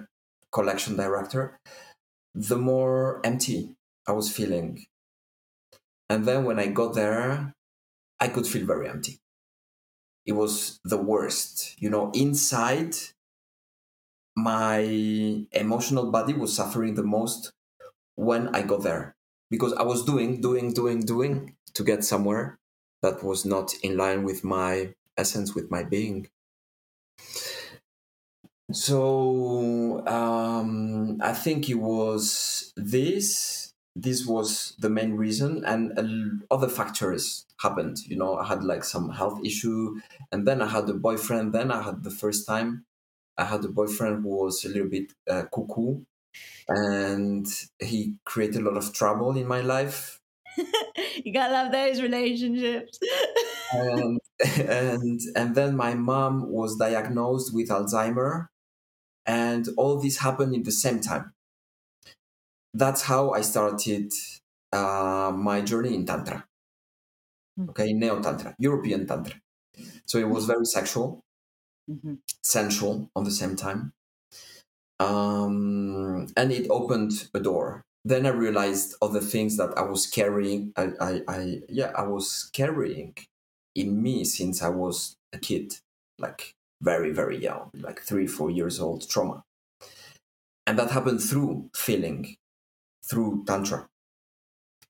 [0.52, 1.58] collection director.
[2.34, 3.74] The more empty
[4.06, 4.84] I was feeling.
[6.10, 7.54] And then when I got there,
[8.20, 9.18] I could feel very empty.
[10.26, 11.80] It was the worst.
[11.80, 12.94] You know, inside,
[14.36, 14.78] my
[15.52, 17.52] emotional body was suffering the most
[18.16, 19.16] when I got there
[19.50, 22.58] because I was doing, doing, doing, doing to get somewhere
[23.02, 26.28] that was not in line with my essence, with my being.
[28.72, 37.46] So um, I think it was this this was the main reason and other factors
[37.60, 37.98] happened.
[38.06, 40.00] You know i had like some health issue
[40.32, 41.52] and then i had a boyfriend.
[41.52, 42.84] Then i had the first time
[43.38, 46.00] i had a boyfriend who was a little bit uh, cuckoo
[46.68, 47.46] and
[47.78, 50.20] he created a lot of trouble in my life.
[51.24, 52.98] You gotta love those relationships.
[53.72, 58.48] And and and then my mom was diagnosed with alzheimer
[59.26, 61.33] and all this happened in the same time
[62.74, 64.12] that's how I started
[64.72, 66.44] uh, my journey in Tantra.
[67.56, 67.70] Hmm.
[67.70, 69.40] Okay, Neo Tantra, European Tantra.
[70.06, 71.24] So it was very sexual,
[71.90, 72.14] mm-hmm.
[72.42, 73.92] sensual on the same time.
[75.00, 77.84] Um, and it opened a door.
[78.04, 80.72] Then I realized other things that I was carrying.
[80.76, 83.16] I, I, I, yeah, I was carrying
[83.74, 85.74] in me since I was a kid,
[86.18, 89.42] like very, very young, like three, four years old trauma.
[90.66, 92.36] And that happened through feeling
[93.08, 93.88] through Tantra.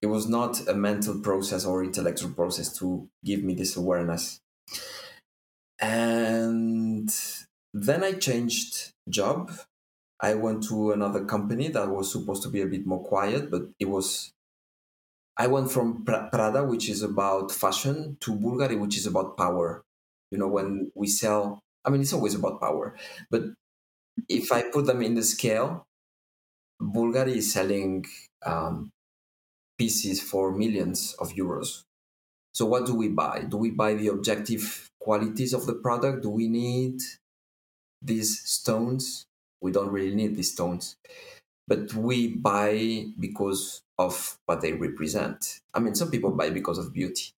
[0.00, 4.40] It was not a mental process or intellectual process to give me this awareness.
[5.80, 7.10] And
[7.72, 9.50] then I changed job.
[10.20, 13.62] I went to another company that was supposed to be a bit more quiet, but
[13.78, 14.30] it was.
[15.36, 19.82] I went from Prada, which is about fashion, to Bulgari, which is about power.
[20.30, 22.96] You know, when we sell, I mean, it's always about power.
[23.30, 23.42] But
[24.28, 25.84] if I put them in the scale,
[26.80, 28.04] Bulgari is selling
[28.44, 28.90] um,
[29.78, 31.84] pieces for millions of euros.
[32.54, 33.42] So, what do we buy?
[33.48, 36.22] Do we buy the objective qualities of the product?
[36.22, 37.00] Do we need
[38.02, 39.26] these stones?
[39.60, 40.96] We don't really need these stones,
[41.68, 45.60] but we buy because of what they represent.
[45.74, 47.32] I mean, some people buy because of beauty,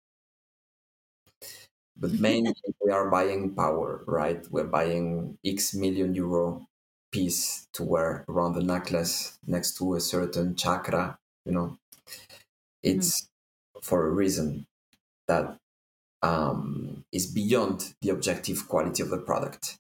[1.97, 4.47] but mainly we are buying power, right?
[4.51, 6.67] We're buying X million euro
[7.15, 11.79] piece to wear around the necklace next to a certain chakra you know?
[12.83, 13.81] It's mm-hmm.
[13.83, 14.67] for a reason
[15.29, 15.57] that
[16.23, 19.77] um, is beyond the objective quality of the product.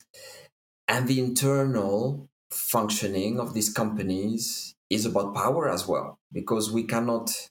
[0.88, 7.48] And the internal functioning of these companies is about power as well because we cannot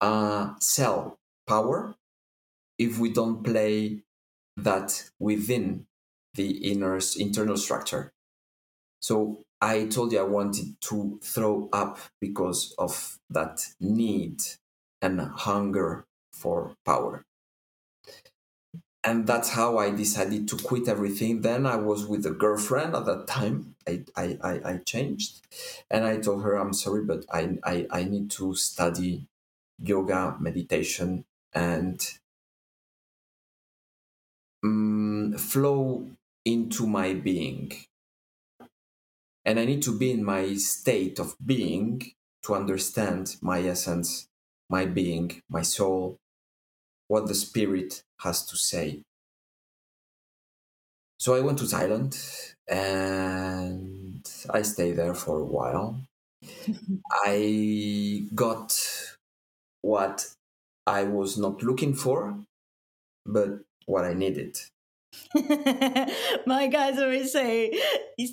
[0.00, 1.94] uh, sell power
[2.78, 4.02] if we don't play
[4.56, 5.86] that within
[6.34, 8.12] the inner internal structure
[9.00, 14.42] so I told you I wanted to throw up because of that need
[15.02, 17.24] and hunger for power.
[19.02, 21.40] And that's how I decided to quit everything.
[21.40, 23.74] Then I was with a girlfriend at that time.
[23.88, 25.40] I, I, I, I changed
[25.90, 29.26] and I told her, I'm sorry, but I, I, I need to study
[29.78, 31.24] yoga, meditation,
[31.54, 32.06] and
[34.64, 36.10] um, flow
[36.44, 37.72] into my being
[39.44, 42.02] and I need to be in my state of being
[42.44, 44.28] to understand my essence,
[44.68, 46.18] my being, my soul,
[47.08, 49.02] what the spirit has to say.
[51.18, 52.16] So I went to Thailand
[52.68, 56.00] and I stayed there for a while.
[57.26, 58.72] I got
[59.82, 60.34] what
[60.86, 62.38] I was not looking for,
[63.26, 64.58] but what I needed.
[66.46, 67.72] My guys always say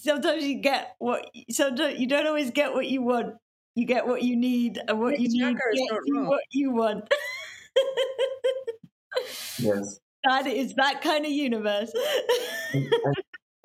[0.02, 3.36] sometimes you get what sometimes you don't always get what you want.
[3.76, 7.14] You get what you need, and what you need gets you what you want.
[9.60, 11.92] yes, that is that kind of universe.
[12.74, 13.16] and,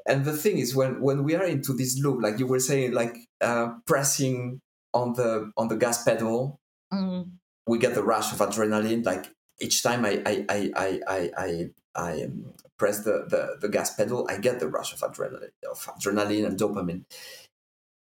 [0.07, 2.93] and, the thing is, when when we are into this loop, like you were saying,
[2.93, 4.61] like uh, pressing
[4.93, 6.61] on the on the gas pedal,
[6.93, 7.31] mm.
[7.67, 9.07] we get the rush of adrenaline.
[9.07, 9.27] Like
[9.63, 13.95] each time I I I I I, I, I um, press the, the, the gas
[13.95, 17.05] pedal, I get the rush of adrenaline, of adrenaline and dopamine.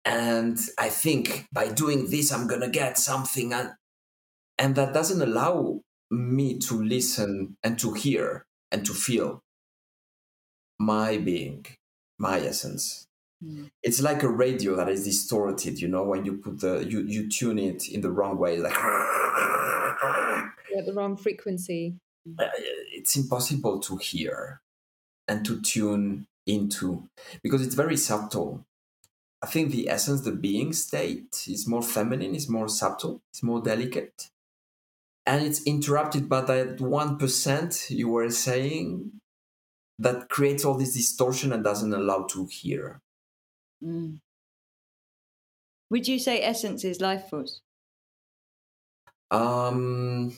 [0.04, 3.72] And I think by doing this, I'm gonna get something, and
[4.58, 9.42] and that doesn't allow me to listen and to hear and to feel
[10.80, 11.66] my being,
[12.18, 13.06] my essence.
[13.44, 13.70] Mm.
[13.82, 17.28] It's like a radio that is distorted, you know, when you put the you you
[17.28, 18.72] tune it in the wrong way, like
[20.74, 21.96] yeah, the wrong frequency.
[22.38, 22.46] Uh,
[22.92, 24.60] it's impossible to hear
[25.28, 27.08] and to tune into
[27.42, 28.64] because it's very subtle.
[29.42, 33.60] I think the essence, the being state, is more feminine, is more subtle, it's more
[33.60, 34.30] delicate.
[35.26, 39.12] And it's interrupted by that 1% you were saying
[39.98, 43.00] that creates all this distortion and doesn't allow to hear.
[43.84, 44.18] Mm.
[45.90, 47.60] Would you say essence is life force?
[49.30, 50.34] Um,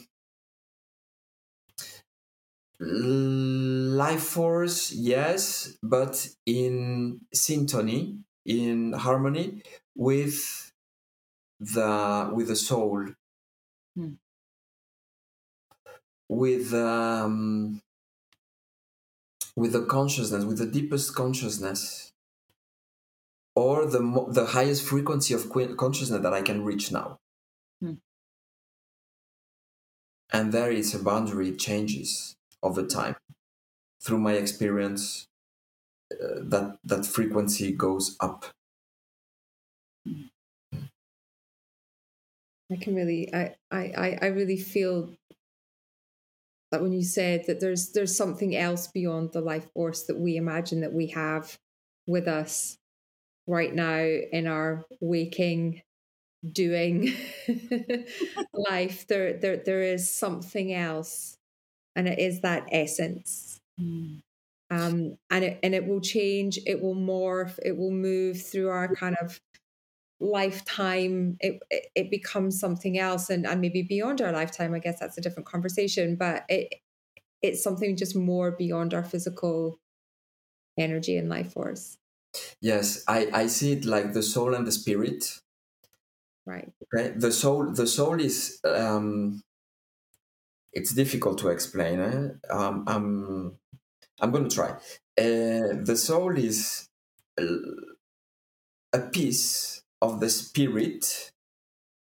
[2.85, 9.63] life force yes but in syntony in harmony
[9.95, 10.73] with
[11.61, 13.07] the with the soul
[13.97, 14.13] hmm.
[16.29, 17.81] with um
[19.57, 22.13] with the consciousness with the deepest consciousness
[23.55, 27.19] or the the highest frequency of consciousness that i can reach now
[27.81, 27.95] hmm.
[30.33, 33.17] and there is a boundary it changes over time.
[34.03, 35.27] Through my experience,
[36.13, 38.47] uh, that that frequency goes up.
[42.73, 45.11] I can really, I, I, I really feel
[46.75, 50.37] that when you said that there's there's something else beyond the life force that we
[50.37, 51.57] imagine that we have
[52.09, 52.79] with us
[53.47, 55.83] right now in our waking
[56.53, 57.15] doing
[58.53, 61.39] life there there there is something else
[61.97, 63.61] and it is that essence.
[63.81, 64.23] Mm.
[64.71, 68.93] Um, and it and it will change, it will morph, it will move through our
[68.95, 69.41] kind of
[70.21, 71.37] lifetime.
[71.41, 74.75] It it, it becomes something else, and and maybe beyond our lifetime.
[74.75, 76.75] I guess that's a different conversation, but it
[77.43, 79.79] it's something just more beyond our physical
[80.79, 81.99] energy and life force.
[82.61, 85.41] Yes, I I see it like the soul and the spirit.
[86.47, 86.73] Right.
[86.95, 87.15] Okay.
[87.17, 89.43] The soul the soul is um
[90.75, 92.01] it's difficult to explain.
[92.01, 92.53] Eh?
[92.53, 93.59] Um, I'm
[94.21, 94.71] I'm going to try.
[95.17, 96.89] Uh, the soul is
[98.93, 101.33] a piece of the spirit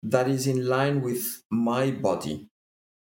[0.04, 2.48] that is in line with my body.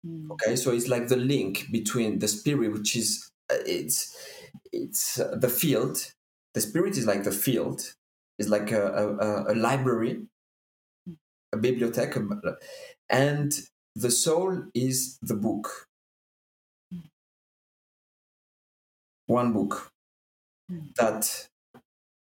[0.07, 0.31] Mm.
[0.33, 4.17] Okay, so it's like the link between the spirit, which is uh, it's
[4.73, 6.13] it's uh, the field.
[6.55, 7.95] The spirit is like the field.
[8.39, 10.23] It's like a, a, a library,
[11.53, 12.17] a bibliothèque,
[13.11, 13.53] and
[13.95, 15.89] the soul is the book.
[19.27, 19.93] One book
[20.97, 21.49] that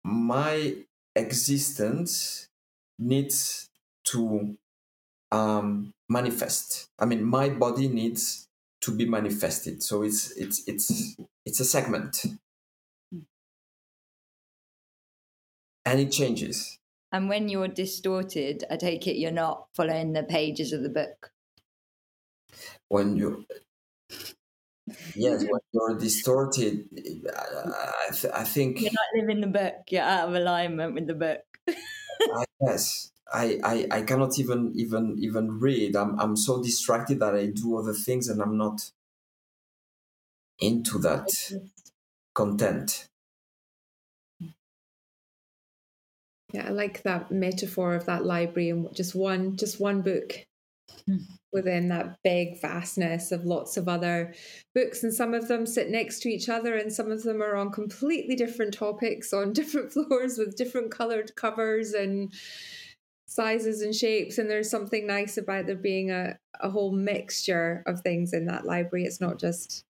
[0.04, 0.76] my
[1.14, 2.48] existence
[2.98, 3.68] needs
[4.04, 4.56] to
[5.32, 6.88] um, manifest.
[6.98, 8.48] I mean, my body needs
[8.82, 9.82] to be manifested.
[9.82, 12.26] So it's it's it's it's a segment,
[15.84, 16.78] and it changes.
[17.12, 21.32] And when you're distorted, I take it you're not following the pages of the book
[22.88, 23.44] when you
[25.14, 26.88] yes when you're distorted
[27.36, 29.74] I, th- I think you're not living the book.
[29.90, 31.42] You're out of alignment with the book.
[32.30, 35.96] I, yes I, I i cannot even even even read.
[35.96, 38.90] I'm i'm so distracted that i do other things and i'm not
[40.58, 41.28] into that
[42.34, 43.08] content.
[46.52, 50.46] Yeah i like that metaphor of that library and just one just one book.
[51.06, 51.18] Hmm
[51.56, 54.34] within that big vastness of lots of other
[54.74, 57.56] books and some of them sit next to each other and some of them are
[57.56, 62.30] on completely different topics on different floors with different colored covers and
[63.26, 68.02] sizes and shapes and there's something nice about there being a, a whole mixture of
[68.02, 69.82] things in that library it's not just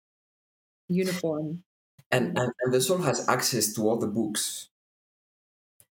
[0.88, 1.64] uniform
[2.12, 4.68] and, and, and the soul has access to all the books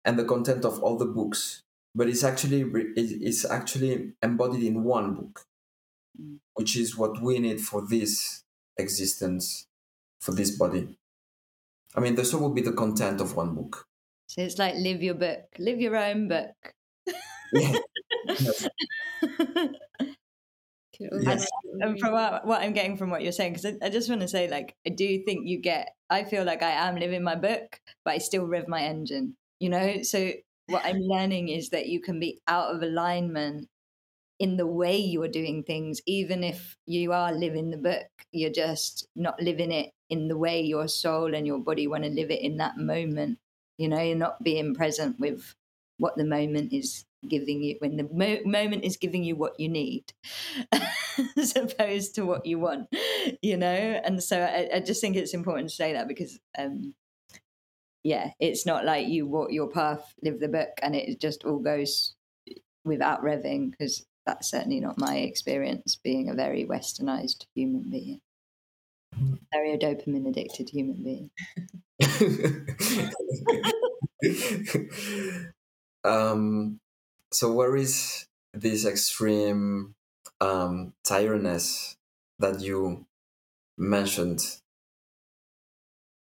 [0.04, 1.62] and the content of all the books
[1.94, 2.64] but it's actually
[2.96, 5.46] it's actually embodied in one book.
[6.54, 8.42] Which is what we need for this
[8.76, 9.66] existence
[10.20, 10.88] for this body
[11.94, 13.86] i mean the soul will be the content of one book
[14.26, 16.74] so it's like live your book live your own book
[17.52, 17.72] yeah.
[21.00, 21.46] yes.
[21.80, 24.20] And from what, what, I'm getting from what you're saying, because I, I, just want
[24.20, 27.36] to say, like, I do think you get, I feel like I am living my
[27.36, 30.02] book, but I still rev my engine, you know?
[30.02, 30.32] So
[30.66, 33.68] what I'm learning is that you can be out of alignment
[34.40, 39.06] in the way you're doing things, even if you are living the book, you're just
[39.14, 42.40] not living it in the way your soul and your body want to live it
[42.40, 43.38] in that moment.
[43.76, 45.54] You know, you're not being present with
[45.98, 49.68] what the moment is giving you when the mo- moment is giving you what you
[49.68, 50.10] need
[51.36, 52.88] as opposed to what you want
[53.42, 56.94] you know and so I, I, just think it's important to say that because um
[58.02, 61.58] yeah it's not like you walk your path live the book and it just all
[61.58, 62.14] goes
[62.86, 68.20] without revving because that's certainly not my experience being a very westernized human being
[69.52, 71.30] very dopamine addicted human being
[76.04, 76.78] um
[77.32, 79.94] so where is this extreme
[80.40, 81.96] um, tiredness
[82.38, 83.06] that you
[83.78, 84.40] mentioned,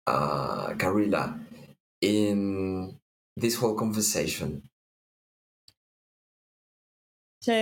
[0.07, 1.39] uh, Karila,
[2.01, 2.99] in
[3.37, 4.70] this whole conversation?
[7.41, 7.53] So,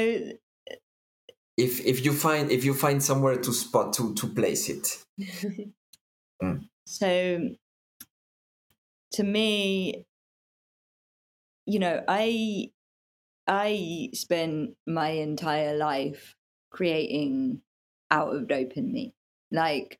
[1.56, 5.04] if if you find if you find somewhere to spot to to place it.
[6.42, 6.68] mm.
[6.86, 7.50] So,
[9.12, 10.06] to me,
[11.66, 12.70] you know, I
[13.46, 16.34] I spent my entire life
[16.70, 17.62] creating
[18.10, 19.12] out of dopamine.
[19.50, 19.98] Like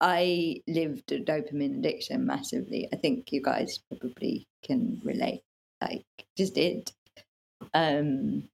[0.00, 2.88] I lived a dopamine addiction massively.
[2.92, 5.42] I think you guys probably can relate.
[5.80, 6.04] Like
[6.36, 6.90] just did.
[7.74, 8.48] Um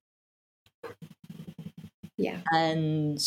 [2.17, 2.39] yeah.
[2.51, 3.19] And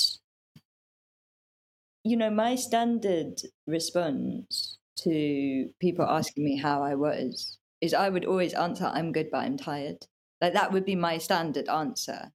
[2.04, 8.24] you know, my standard response to people asking me how I was is I would
[8.24, 10.06] always answer, I'm good, but I'm tired.
[10.40, 12.32] Like that would be my standard answer.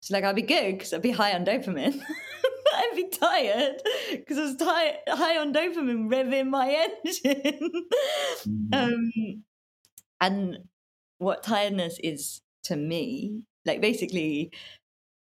[0.00, 2.00] So like I'd be good because I'd be high on dopamine.
[2.74, 7.70] I'd be tired because I was tired, high on dopamine, revving my engine.
[8.46, 8.72] Mm-hmm.
[8.72, 9.44] um,
[10.20, 10.58] and
[11.18, 14.50] what tiredness is to me, like basically,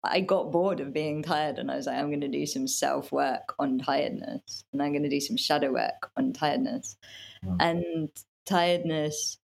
[0.02, 2.66] I got bored of being tired and I was like, I'm going to do some
[2.66, 6.96] self work on tiredness and I'm going to do some shadow work on tiredness.
[7.44, 7.56] Mm-hmm.
[7.60, 8.08] And
[8.46, 9.38] tiredness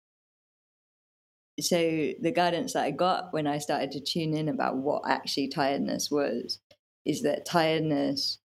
[1.60, 1.76] so
[2.20, 6.10] the guidance that I got when I started to tune in about what actually tiredness
[6.10, 6.58] was
[7.04, 8.38] is that tiredness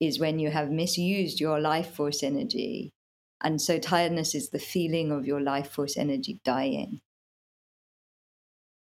[0.00, 2.92] is when you have misused your life force energy.
[3.42, 7.00] And so tiredness is the feeling of your life force energy dying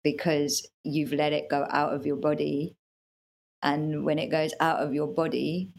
[0.03, 2.76] because you've let it go out of your body.
[3.62, 5.72] And when it goes out of your body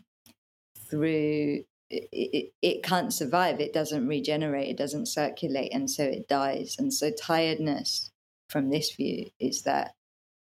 [0.90, 3.60] through it, it, it can't survive.
[3.60, 4.70] It doesn't regenerate.
[4.70, 5.74] It doesn't circulate.
[5.74, 6.76] And so it dies.
[6.80, 8.12] And so tiredness
[8.50, 9.94] from this view is that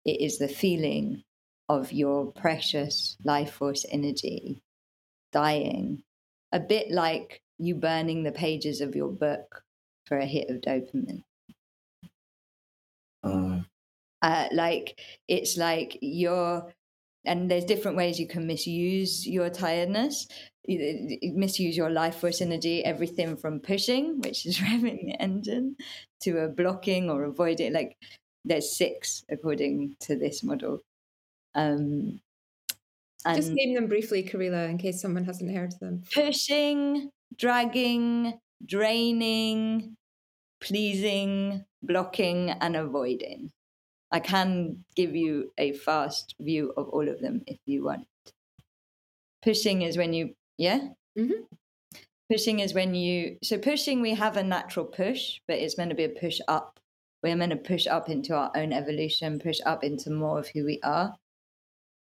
[0.05, 1.23] it is the feeling
[1.69, 4.61] of your precious life force energy
[5.31, 6.03] dying,
[6.51, 9.63] a bit like you burning the pages of your book
[10.05, 11.23] for a hit of dopamine.
[13.27, 13.61] Uh.
[14.21, 16.73] Uh, like it's like you're
[17.25, 20.27] and there's different ways you can misuse your tiredness.
[20.67, 25.75] Misuse your life force energy everything from pushing which is revving the engine
[26.21, 27.95] to a blocking or avoiding like
[28.43, 30.81] there's six according to this model.
[31.55, 32.19] Um
[33.35, 36.03] just name them briefly karila in case someone hasn't heard them.
[36.13, 39.95] Pushing dragging draining
[40.59, 43.51] pleasing blocking and avoiding
[44.11, 48.07] I can give you a fast view of all of them if you want.
[49.41, 50.89] Pushing is when you, yeah?
[51.17, 51.43] Mm-hmm.
[52.31, 55.95] Pushing is when you, so pushing, we have a natural push, but it's meant to
[55.95, 56.79] be a push up.
[57.23, 60.65] We're meant to push up into our own evolution, push up into more of who
[60.65, 61.15] we are.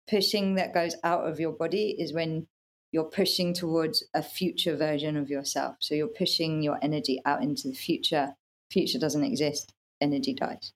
[0.09, 2.47] Pushing that goes out of your body is when
[2.93, 5.77] you're pushing towards a future version of yourself.
[5.81, 8.35] So you're pushing your energy out into the future.
[8.75, 9.73] Future doesn't exist,
[10.03, 10.75] energy dies.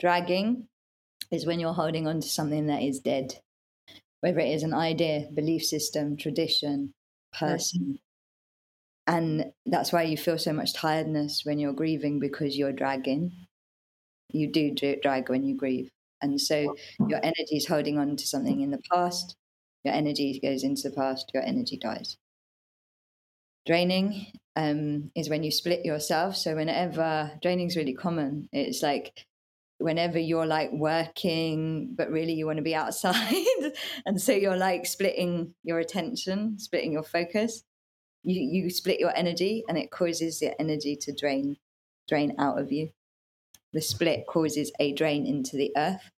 [0.00, 0.68] Dragging
[1.30, 3.34] is when you're holding on to something that is dead.
[4.20, 6.92] whether it is an idea, belief system, tradition,
[7.32, 7.98] person.
[9.06, 13.32] And that's why you feel so much tiredness when you're grieving because you're dragging.
[14.30, 15.90] You do drag when you grieve.
[16.20, 16.74] And so
[17.08, 19.36] your energy is holding on to something in the past.
[19.84, 22.16] Your energy goes into the past, your energy dies.
[23.68, 26.36] Draining um, is when you split yourself.
[26.36, 29.26] So, whenever draining is really common, it's like
[29.76, 33.44] whenever you're like working, but really you want to be outside.
[34.06, 37.62] and so you're like splitting your attention, splitting your focus.
[38.24, 41.58] You, you split your energy and it causes your energy to drain,
[42.08, 42.88] drain out of you.
[43.74, 46.10] The split causes a drain into the earth.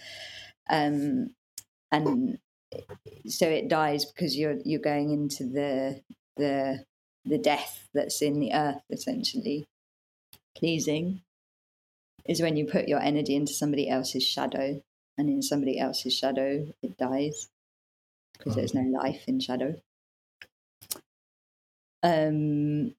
[0.68, 1.30] Um,
[1.90, 2.36] and
[3.26, 6.02] so it dies because you're you're going into the
[6.36, 6.84] the
[7.24, 9.66] the death that's in the earth essentially
[10.56, 11.22] pleasing
[12.26, 14.82] is when you put your energy into somebody else's shadow,
[15.16, 17.48] and in somebody else's shadow, it dies
[18.36, 19.74] because there's no life in shadow.
[22.02, 22.94] Um,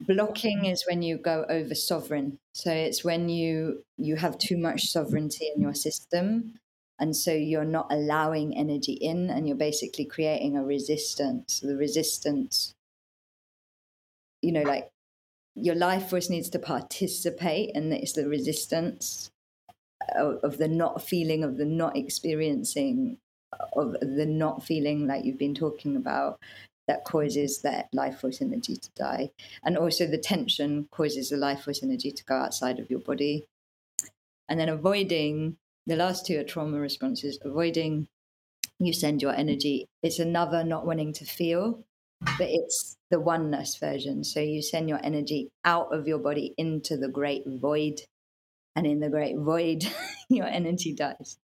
[0.00, 2.38] blocking is when you go over sovereign.
[2.52, 6.58] So it's when you you have too much sovereignty in your system,
[7.02, 11.58] and so you're not allowing energy in, and you're basically creating a resistance.
[11.58, 12.76] The resistance,
[14.40, 14.88] you know, like
[15.56, 19.32] your life force needs to participate, and it's the resistance
[20.16, 23.18] of, of the not feeling, of the not experiencing,
[23.74, 26.38] of the not feeling like you've been talking about
[26.86, 29.30] that causes that life force energy to die.
[29.64, 33.44] And also the tension causes the life force energy to go outside of your body.
[34.48, 38.08] And then avoiding the last two are trauma responses, avoiding
[38.78, 39.86] you send your energy.
[40.02, 41.84] It's another not wanting to feel
[42.38, 44.24] but it's the oneness version.
[44.24, 48.00] So you send your energy out of your body into the great void,
[48.76, 49.84] and in the great void,
[50.28, 51.38] your energy dies.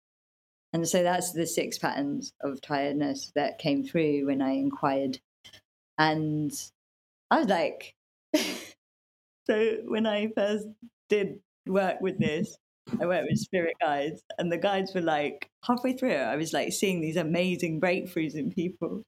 [0.73, 5.21] And so that's the six patterns of tiredness that came through when I inquired.
[5.99, 6.53] And
[7.31, 7.95] I was like,
[9.47, 10.67] so when I first
[11.09, 12.57] did work with this,
[13.01, 16.73] I went with spirit guides, and the guides were like, halfway through, I was like
[16.73, 19.03] seeing these amazing breakthroughs in people.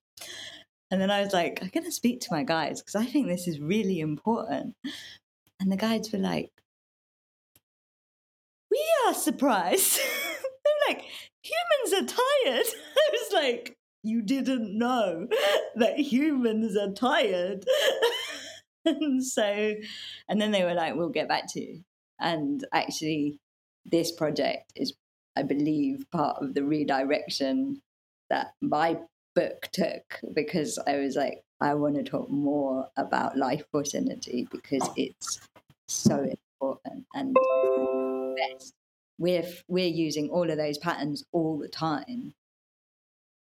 [0.90, 3.48] And then I was like, I'm to speak to my guides because I think this
[3.48, 4.74] is really important.
[5.60, 6.50] And the guides were like,
[8.70, 9.98] We are surprised.
[10.64, 11.04] They're like,
[11.42, 12.66] Humans are tired.
[12.96, 15.26] I was like, You didn't know
[15.76, 17.64] that humans are tired.
[18.84, 19.74] and so,
[20.28, 21.82] and then they were like, We'll get back to you.
[22.20, 23.40] And actually,
[23.90, 24.94] this project is,
[25.36, 27.80] I believe, part of the redirection
[28.30, 28.98] that my
[29.34, 34.46] book took because I was like, I want to talk more about life force energy
[34.50, 35.40] because it's
[35.88, 36.28] so
[36.60, 37.36] important and.
[39.18, 42.34] We're we're using all of those patterns all the time.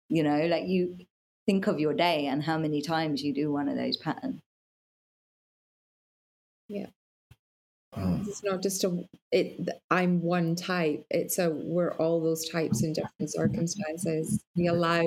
[0.08, 1.00] You know, like you
[1.46, 4.41] think of your day and how many times you do one of those patterns.
[6.70, 6.88] Yeah.
[7.98, 8.28] Mm.
[8.28, 9.70] It's not just a it.
[9.89, 11.06] I'm one type.
[11.10, 14.43] It's a we're all those types in different circumstances.
[14.56, 15.02] We allow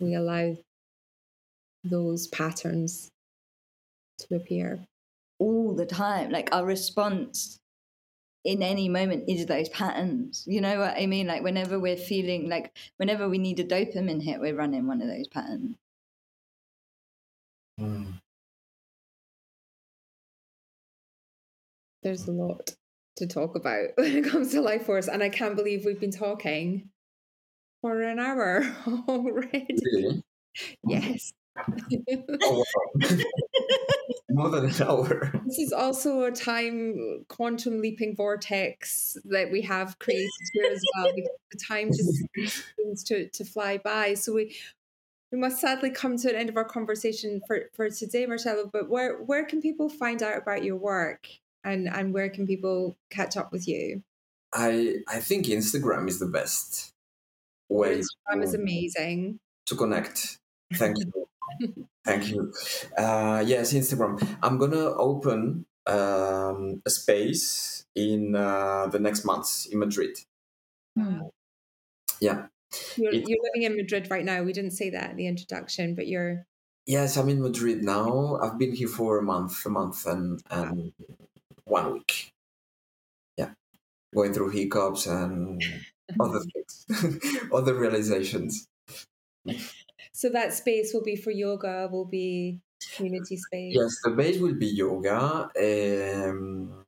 [0.00, 0.56] we allow
[1.84, 3.10] those patterns
[4.18, 4.86] to appear
[5.38, 7.58] all the time like our response
[8.44, 12.48] in any moment is those patterns you know what i mean like whenever we're feeling
[12.48, 15.76] like whenever we need a dopamine hit we're running one of those patterns
[17.80, 18.17] mm.
[22.02, 22.70] There's a lot
[23.16, 26.12] to talk about when it comes to life force and i can't believe we've been
[26.12, 26.88] talking
[27.80, 28.64] for an hour
[29.08, 29.78] already.
[29.92, 30.22] Really?
[30.86, 31.32] Yes.
[32.42, 32.64] oh,
[34.30, 35.32] More than an hour.
[35.46, 41.12] This is also a time quantum leaping vortex that we have created here as well.
[41.14, 42.24] the time just
[42.76, 44.14] seems to, to fly by.
[44.14, 44.56] So we
[45.30, 48.70] we must sadly come to an end of our conversation for, for today, Marcelo.
[48.72, 51.28] But where where can people find out about your work
[51.68, 54.02] and, and where can people catch up with you?
[54.52, 56.92] I I think Instagram is the best
[57.68, 60.38] way Instagram is amazing to connect.
[60.74, 61.28] Thank you.
[62.04, 62.52] Thank you.
[62.96, 64.26] Uh, yes, Instagram.
[64.42, 70.16] I'm gonna open um, a space in uh, the next months in Madrid.
[70.96, 71.28] Hmm.
[72.20, 72.46] Yeah.
[72.96, 74.42] You're, you're, living in Madrid right now.
[74.42, 76.46] We didn't say that in the introduction, but you're.
[76.86, 78.38] Yes, I'm in Madrid now.
[78.42, 80.92] I've been here for a month, a month and and
[81.68, 82.30] one week.
[83.36, 83.50] Yeah,
[84.14, 85.62] going through hiccups and
[86.18, 87.20] other things,
[87.52, 88.66] other realizations.
[90.12, 92.60] So that space will be for yoga, will be
[92.96, 93.74] community space.
[93.74, 95.50] Yes, the base will be yoga.
[95.56, 96.84] Um,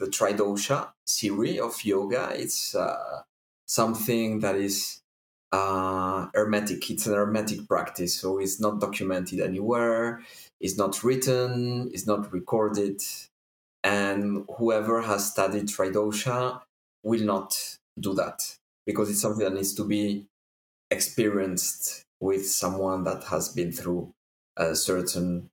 [0.00, 2.30] the Tridosha series of yoga.
[2.34, 3.22] It's uh,
[3.66, 5.00] something that is
[5.52, 6.90] uh, hermetic.
[6.90, 10.22] It's an hermetic practice, so it's not documented anywhere.
[10.60, 11.90] It's not written.
[11.92, 13.02] It's not recorded,
[13.82, 16.60] and whoever has studied tridosha
[17.02, 18.56] will not do that
[18.86, 20.26] because it's something that needs to be
[20.90, 24.12] experienced with someone that has been through
[24.56, 25.50] a certain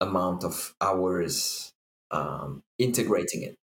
[0.00, 1.72] amount of hours
[2.10, 3.56] um, integrating it.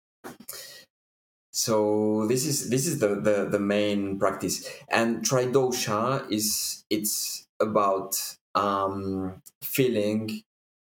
[1.52, 4.68] So this is this is the, the the main practice.
[4.88, 8.14] And tridosha is it's about
[8.54, 10.42] um feeling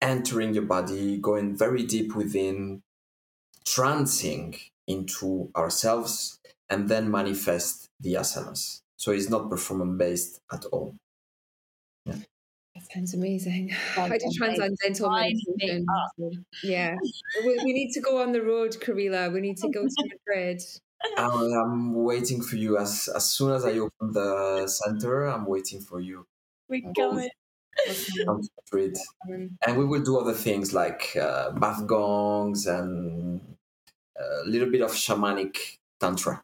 [0.02, 2.82] entering your body going very deep within
[3.66, 6.38] trancing into ourselves
[6.70, 10.94] and then manifest the asanas so it's not performance based at all
[12.06, 12.14] yeah.
[12.74, 13.72] That sounds amazing.
[13.94, 15.86] Sounds I do transcendental meditation.
[16.62, 16.94] Yeah,
[17.42, 19.32] we, we, need to go on the road, Karila.
[19.32, 20.60] We need to go to Madrid.
[21.16, 22.76] I'm waiting for you.
[22.78, 26.26] As as soon as I open the center, I'm waiting for you.
[26.68, 27.30] We coming.
[28.26, 28.96] Madrid,
[29.66, 33.55] and we will do other things like uh, bath gongs and
[34.18, 36.42] a little bit of shamanic tantra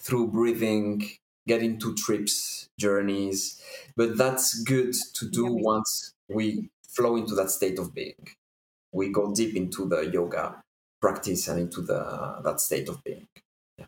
[0.00, 1.02] through breathing,
[1.46, 3.62] getting two trips journeys
[3.96, 8.28] but that's good to do once we flow into that state of being.
[8.92, 10.62] We go deep into the yoga
[11.00, 13.26] practice and into the that state of being.
[13.78, 13.86] Yeah.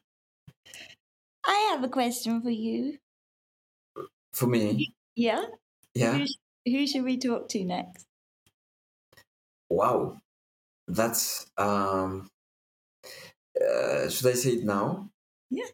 [1.46, 2.98] i have a question for you.
[4.32, 4.94] For me?
[5.14, 5.44] Yeah?
[5.94, 6.18] Yeah.
[6.18, 6.26] Who,
[6.66, 8.06] who should we talk to next?
[9.68, 10.20] Wow.
[10.88, 12.28] That's um
[13.70, 15.08] uh, should i say it now
[15.50, 15.66] yeah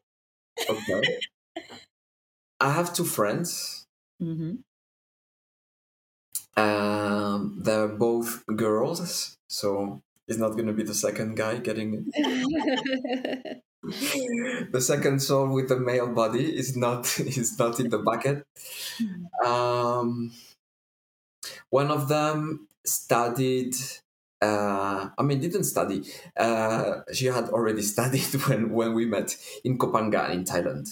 [0.68, 1.02] okay
[2.60, 3.86] I have two friends.
[4.22, 4.60] Mm-hmm.
[6.60, 13.62] Um, they're both girls, so it's not going to be the second guy getting it.
[14.72, 18.44] the second soul with the male body is not is not in the bucket.
[19.42, 20.32] Um,
[21.70, 23.74] one of them studied.
[24.40, 26.02] Uh, I mean, didn't study.
[26.36, 30.88] Uh, she had already studied when when we met in Koh Phangan in Thailand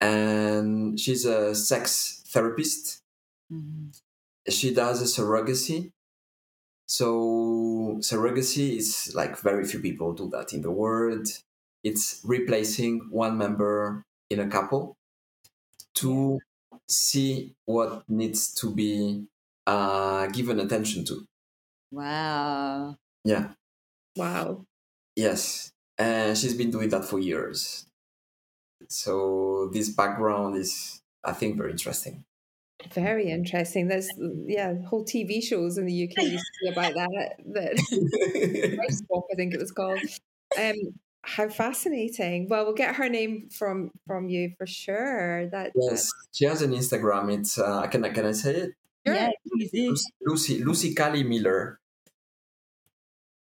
[0.00, 3.02] and she's a sex therapist.
[3.52, 3.88] Mm-hmm.
[4.48, 5.90] She does a surrogacy.
[6.86, 11.26] So surrogacy is like very few people do that in the world.
[11.82, 14.96] It's replacing one member in a couple
[15.94, 16.38] to
[16.88, 19.24] see what needs to be
[19.66, 21.26] uh, given attention to.
[21.90, 22.96] Wow.
[23.24, 23.48] Yeah.
[24.16, 24.64] Wow.
[25.14, 25.72] Yes.
[25.98, 27.86] And she's been doing that for years.
[28.88, 32.24] So this background is, I think, very interesting.
[32.92, 33.88] Very interesting.
[33.88, 34.08] There's
[34.46, 37.36] yeah, whole TV shows in the UK used to about that.
[37.46, 39.98] That Swap, I think it was called.
[40.58, 40.74] Um,
[41.22, 42.48] how fascinating.
[42.48, 45.48] Well, we'll get her name from from you for sure.
[45.48, 47.32] That yes, she has an Instagram.
[47.36, 48.74] It's uh, can I can I say it?
[49.06, 49.14] Sure.
[49.14, 49.30] Yeah,
[50.20, 51.78] Lucy Lucy Kali Miller.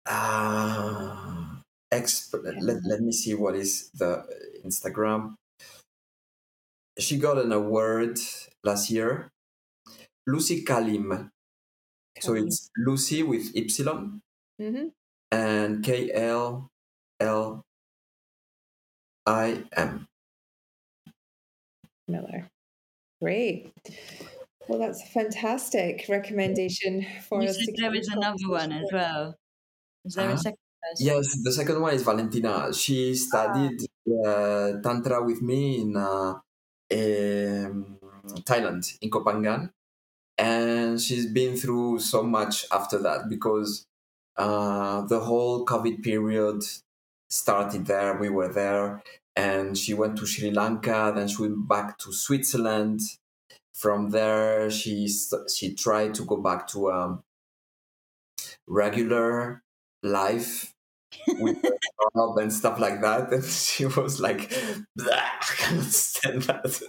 [0.05, 1.61] Uh,
[1.93, 4.25] exp- let, let me see what is the
[4.65, 5.35] Instagram.
[6.99, 8.19] She got an award
[8.63, 9.31] last year.
[10.27, 11.29] Lucy Kalim.
[12.19, 13.65] So it's Lucy with Y
[14.61, 14.87] mm-hmm.
[15.31, 16.69] and K L
[17.19, 17.61] L
[19.25, 20.05] I M.
[22.07, 22.47] Miller.
[23.21, 23.71] Great.
[24.68, 27.57] Well, that's a fantastic recommendation for you us.
[27.57, 29.36] Said there is another one as well.
[30.05, 30.34] Is there uh-huh.
[30.34, 30.57] a second
[30.99, 32.74] Yes, the second one is Valentina.
[32.74, 33.82] She studied
[34.26, 36.33] uh, Tantra with me in uh,
[36.92, 37.97] um,
[38.43, 39.71] Thailand, in Koh Phangan.
[40.37, 43.86] And she's been through so much after that because
[44.37, 46.63] uh, the whole COVID period
[47.29, 48.17] started there.
[48.17, 49.01] We were there.
[49.36, 53.01] And she went to Sri Lanka, then she went back to Switzerland.
[53.75, 55.07] From there, she
[55.53, 57.23] she tried to go back to um,
[58.67, 59.63] regular
[60.01, 60.73] life
[61.27, 61.61] with
[62.15, 63.31] job and stuff like that.
[63.31, 64.51] And she was like,
[64.99, 66.81] I cannot stand that.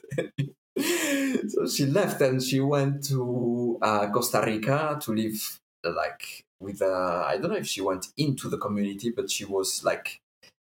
[1.50, 7.24] so she left and she went to uh, Costa Rica to live like with uh,
[7.26, 10.20] I don't know if she went into the community, but she was like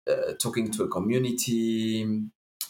[0.09, 2.21] uh, talking to a community,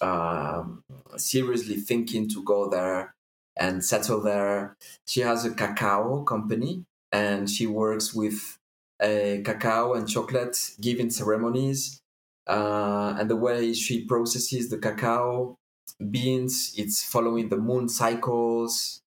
[0.02, 0.84] um,
[1.18, 3.16] seriously thinking to go there
[3.62, 4.76] and settle there.
[5.06, 8.58] She has a cacao company and she works with
[9.00, 12.02] uh, cacao and chocolate giving ceremonies.
[12.48, 15.56] Uh, and the way she processes the cacao
[16.10, 19.00] beans, it's following the moon cycles.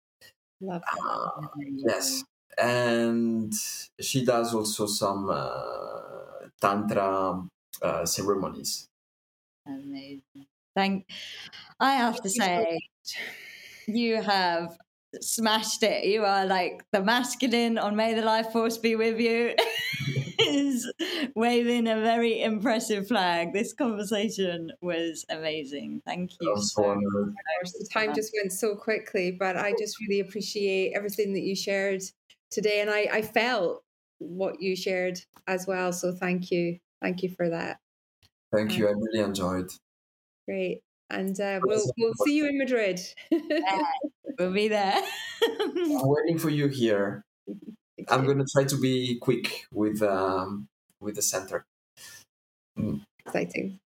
[0.61, 2.23] Love uh, yes.
[2.55, 3.51] And
[3.99, 7.43] she does also some uh, tantra
[7.81, 8.87] uh, ceremonies.
[9.65, 10.45] Amazing.
[10.75, 11.09] Thank.
[11.79, 12.79] I have to say,
[13.87, 14.77] you have
[15.21, 16.05] smashed it.
[16.05, 19.55] You are like the masculine on May the Life Force be with you.
[20.39, 20.91] is
[21.35, 23.53] waving a very impressive flag.
[23.53, 26.01] This conversation was amazing.
[26.05, 26.55] Thank you.
[26.57, 26.99] So
[27.63, 32.01] the time just went so quickly, but I just really appreciate everything that you shared
[32.51, 32.81] today.
[32.81, 33.83] And I, I felt
[34.19, 35.91] what you shared as well.
[35.93, 36.79] So thank you.
[37.01, 37.79] Thank you for that.
[38.53, 38.87] Thank you.
[38.87, 39.69] I really enjoyed.
[40.47, 40.81] Great.
[41.13, 42.99] And uh, we'll, we'll see you in Madrid.
[43.31, 43.83] yeah,
[44.39, 44.99] we'll be there.
[45.43, 47.23] I'm waiting for you here.
[48.09, 50.67] I'm going to try to be quick with um,
[50.99, 51.65] with the center.
[52.77, 53.01] Mm.
[53.25, 53.79] Exciting.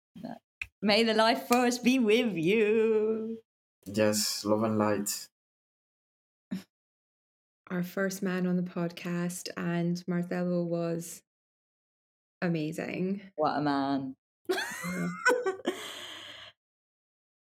[0.81, 3.39] May the life force be with you.
[3.85, 5.27] Yes, love and light.
[7.69, 11.21] Our first man on the podcast, and Marcelo was
[12.41, 13.21] amazing.
[13.35, 14.15] What a man.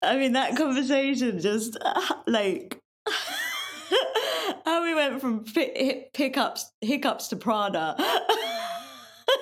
[0.05, 1.77] I mean, that conversation just
[2.27, 2.81] like
[4.65, 7.97] how we went from hiccups hiccups to Prada.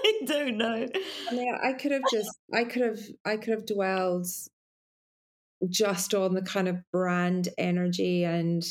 [0.04, 0.88] I don't know.
[1.30, 4.26] I mean, I could have just, I could have, I could have dwelled
[5.68, 8.64] just on the kind of brand energy and,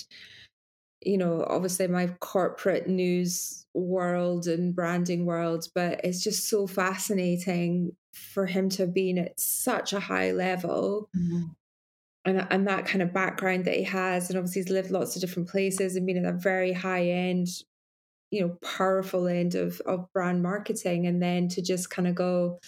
[1.01, 7.95] you know, obviously my corporate news world and branding world, but it's just so fascinating
[8.13, 11.09] for him to have been at such a high level.
[11.15, 11.51] Mm-hmm
[12.25, 15.21] and and that kind of background that he has, and obviously he's lived lots of
[15.21, 17.47] different places and been at that very high end,
[18.29, 22.59] you know, powerful end of of brand marketing, and then to just kind of go.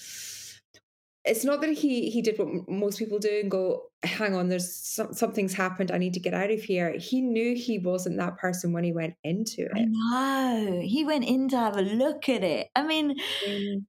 [1.25, 4.75] It's not that he he did what most people do and go, hang on, there's
[4.75, 5.89] some, something's happened.
[5.89, 6.97] I need to get out of here.
[6.97, 9.87] He knew he wasn't that person when he went into it.
[9.89, 12.67] no he went in to have a look at it.
[12.75, 13.15] I mean,
[13.47, 13.85] mm.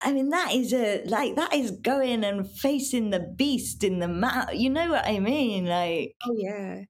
[0.00, 4.08] I mean, that is a like that is going and facing the beast in the
[4.08, 4.50] mouth.
[4.54, 5.66] You know what I mean?
[5.66, 6.82] Like, oh yeah,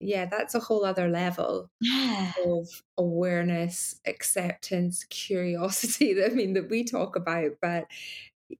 [0.00, 0.26] yeah.
[0.26, 2.32] That's a whole other level yeah.
[2.46, 2.68] of
[2.98, 6.14] awareness, acceptance, curiosity.
[6.16, 7.86] That I mean, that we talk about, but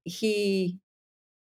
[0.05, 0.79] he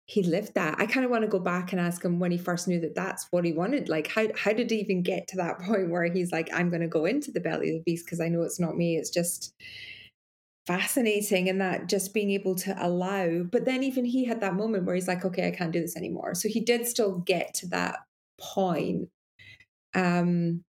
[0.07, 0.75] he lived that.
[0.79, 2.95] I kind of want to go back and ask him when he first knew that
[2.95, 3.89] that's what he wanted.
[3.89, 6.81] Like, how how did he even get to that point where he's like, I'm going
[6.81, 8.97] to go into the belly of the beast because I know it's not me.
[8.97, 9.53] It's just
[10.67, 14.85] fascinating and that just being able to allow but then even he had that moment
[14.85, 16.33] where he's like okay i can't do this anymore.
[16.33, 17.99] So he did still get to that
[18.39, 19.09] point
[19.93, 20.63] um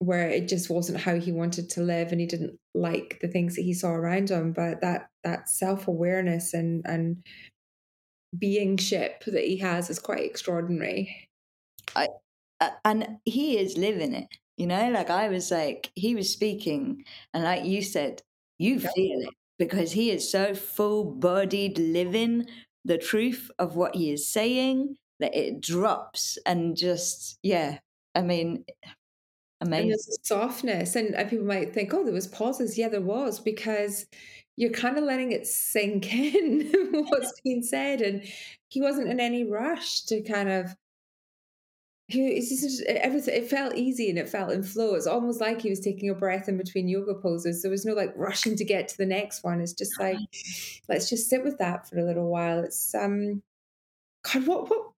[0.00, 3.54] where it just wasn't how he wanted to live and he didn't like the things
[3.56, 7.24] that he saw around him but that that self-awareness and and
[8.36, 11.28] being ship that he has is quite extraordinary.
[11.94, 12.08] I
[12.60, 17.04] uh, and he is living it you know like i was like he was speaking
[17.32, 18.22] and like you said
[18.58, 22.46] you feel it because he is so full bodied living
[22.84, 27.78] the truth of what he is saying that it drops and just, yeah,
[28.14, 28.64] I mean,
[29.60, 29.82] amazing.
[29.82, 30.96] And there's a softness.
[30.96, 32.76] And, and people might think, oh, there was pauses.
[32.76, 34.06] Yeah, there was because
[34.56, 36.70] you're kind of letting it sink in
[37.08, 38.00] what's being said.
[38.00, 38.22] And
[38.68, 40.74] he wasn't in any rush to kind of
[42.08, 45.70] it's just everything it felt easy and it felt in flow it's almost like he
[45.70, 48.88] was taking a breath in between yoga poses there was no like rushing to get
[48.88, 50.18] to the next one it's just like
[50.88, 53.42] let's just sit with that for a little while it's um
[54.22, 54.94] god what what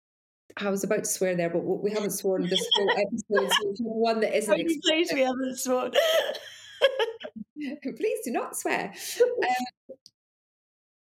[0.58, 3.52] I was about to swear there, but we haven't sworn this whole episode.
[3.52, 4.82] So one that isn't.
[4.84, 5.92] Please, we haven't sworn.
[7.82, 8.94] Please do not swear.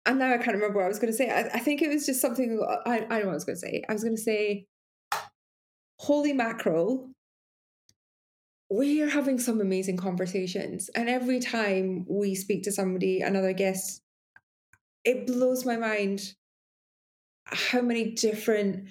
[0.07, 1.31] Um, and now I can't remember what I was going to say.
[1.31, 2.59] I, I think it was just something.
[2.87, 3.83] I, I know what I was going to say.
[3.87, 4.67] I was going to say
[6.01, 7.11] holy mackerel,
[8.71, 10.89] we are having some amazing conversations.
[10.95, 14.01] And every time we speak to somebody, another guest,
[15.05, 16.35] it blows my mind
[17.45, 18.89] how many different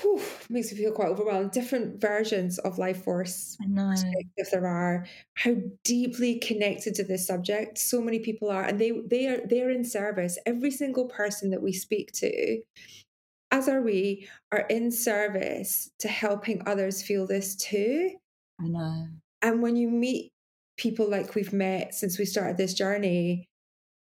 [0.00, 1.50] whew, makes me feel quite overwhelmed.
[1.50, 3.58] Different versions of life force,
[4.36, 8.92] if there are, how deeply connected to this subject so many people are, and they
[9.06, 10.38] they are they are in service.
[10.46, 12.62] Every single person that we speak to
[13.52, 18.10] as are we, are in service to helping others feel this too.
[18.60, 19.08] I know.
[19.42, 20.32] And when you meet
[20.76, 23.46] people like we've met since we started this journey,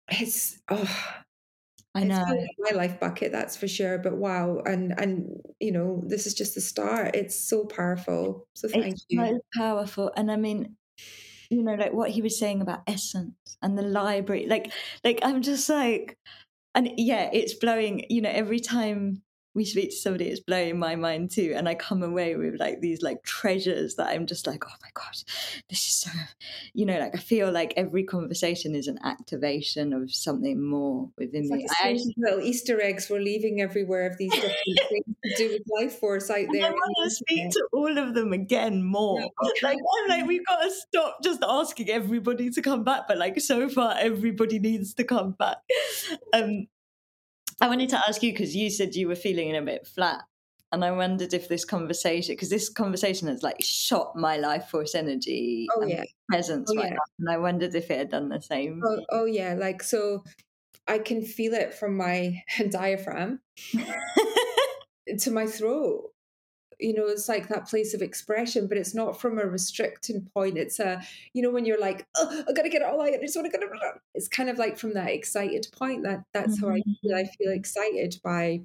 [0.09, 1.15] it's oh
[1.95, 3.97] I know my life bucket, that's for sure.
[3.97, 7.17] But wow, and and you know, this is just the start.
[7.17, 8.47] It's so powerful.
[8.55, 9.25] So thank it's you.
[9.25, 10.77] So powerful, and I mean,
[11.49, 14.47] you know, like what he was saying about essence and the library.
[14.47, 14.71] Like,
[15.05, 16.19] like I'm just like,
[16.75, 18.05] and yeah, it's blowing.
[18.11, 19.23] You know, every time
[19.57, 21.55] we speak to somebody, it's blowing my mind too.
[21.57, 24.91] And I come away with like these like treasures that I'm just like, oh my
[24.93, 25.17] God,
[25.71, 26.11] this is so,
[26.75, 31.49] you know, like I feel like every conversation is an activation of something more within
[31.49, 31.67] me.
[31.83, 34.55] Actually, little Easter eggs we're leaving everywhere of these different
[34.91, 36.67] things to do with life force out there.
[36.67, 39.21] I want to speak to all of them again more.
[39.21, 39.29] Yeah.
[39.63, 43.41] Like, I'm like, we've got to stop just asking everybody to come back, but like
[43.41, 45.57] so far, everybody needs to come back.
[46.33, 46.67] Um,
[47.61, 50.23] I wanted to ask you because you said you were feeling a bit flat.
[50.73, 54.95] And I wondered if this conversation, because this conversation has like shot my life force
[54.95, 56.05] energy oh, yeah.
[56.29, 56.99] presence oh, right yeah.
[57.21, 58.83] And I wondered if it had done the same.
[58.85, 59.55] Oh, oh yeah.
[59.55, 60.25] Like, so
[60.87, 63.41] I can feel it from my diaphragm
[65.19, 66.11] to my throat
[66.79, 70.59] you know it's like that place of expression but it's not from a restricting point
[70.59, 71.01] it's a
[71.33, 73.51] you know when you're like oh, i gotta get it all out i just want
[73.51, 73.71] to get it
[74.15, 76.71] it's kind of like from that excited point that that's mm-hmm.
[76.71, 78.61] how i feel i feel excited by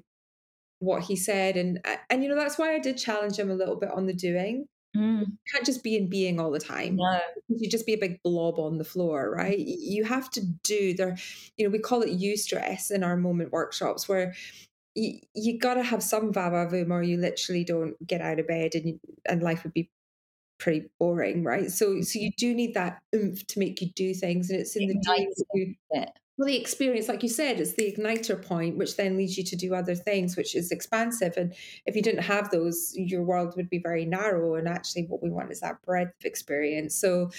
[0.80, 1.80] what he said and
[2.10, 4.66] and you know that's why i did challenge him a little bit on the doing
[4.96, 5.20] mm.
[5.20, 7.20] you can't just be in being all the time no.
[7.48, 11.16] you just be a big blob on the floor right you have to do there
[11.56, 14.34] you know we call it you stress in our moment workshops where
[14.94, 18.74] you, you got to have some vavavoom or you literally don't get out of bed
[18.74, 19.90] and you, and life would be
[20.58, 21.70] pretty boring right?
[21.70, 24.88] So so you do need that oomph to make you do things and it's in
[24.88, 24.94] the
[25.52, 25.76] doing
[26.36, 29.54] well the experience like you said it's the igniter point which then leads you to
[29.54, 31.54] do other things which is expansive and
[31.86, 35.30] if you didn't have those your world would be very narrow and actually what we
[35.30, 36.94] want is that breadth of experience.
[36.94, 37.30] So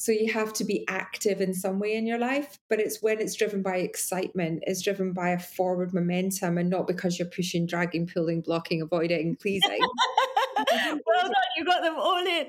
[0.00, 3.20] so you have to be active in some way in your life, but it's when
[3.20, 7.66] it's driven by excitement, it's driven by a forward momentum and not because you're pushing,
[7.66, 9.78] dragging, pulling, blocking, avoiding, pleasing.
[10.56, 12.46] well done, you got them all in.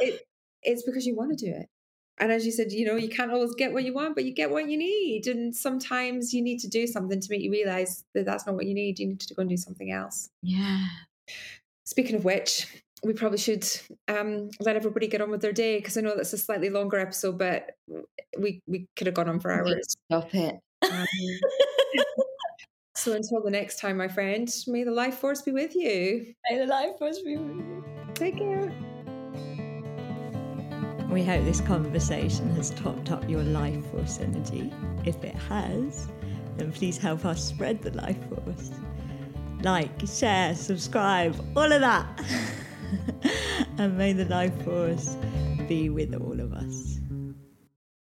[0.00, 0.26] it,
[0.64, 1.68] it's because you want to do it.
[2.18, 4.34] And as you said, you know, you can't always get what you want, but you
[4.34, 5.28] get what you need.
[5.28, 8.66] And sometimes you need to do something to make you realize that that's not what
[8.66, 8.98] you need.
[8.98, 10.30] You need to go and do something else.
[10.42, 10.84] Yeah.
[11.84, 12.66] Speaking of which,
[13.04, 13.66] we probably should
[14.08, 16.98] um, let everybody get on with their day because I know that's a slightly longer
[16.98, 17.70] episode, but
[18.38, 19.96] we we could have gone on for hours.
[20.10, 20.56] Stop it.
[20.90, 21.06] Um,
[22.96, 26.34] so until the next time, my friend, may the life force be with you.
[26.50, 27.84] May the life force be with you.
[28.14, 28.72] Take care.
[31.08, 34.72] We hope this conversation has topped up your life force energy.
[35.06, 36.08] If it has,
[36.56, 38.70] then please help us spread the life force.
[39.62, 42.24] Like, share, subscribe, all of that.
[43.78, 45.16] and may the life force
[45.68, 46.97] be with all of us.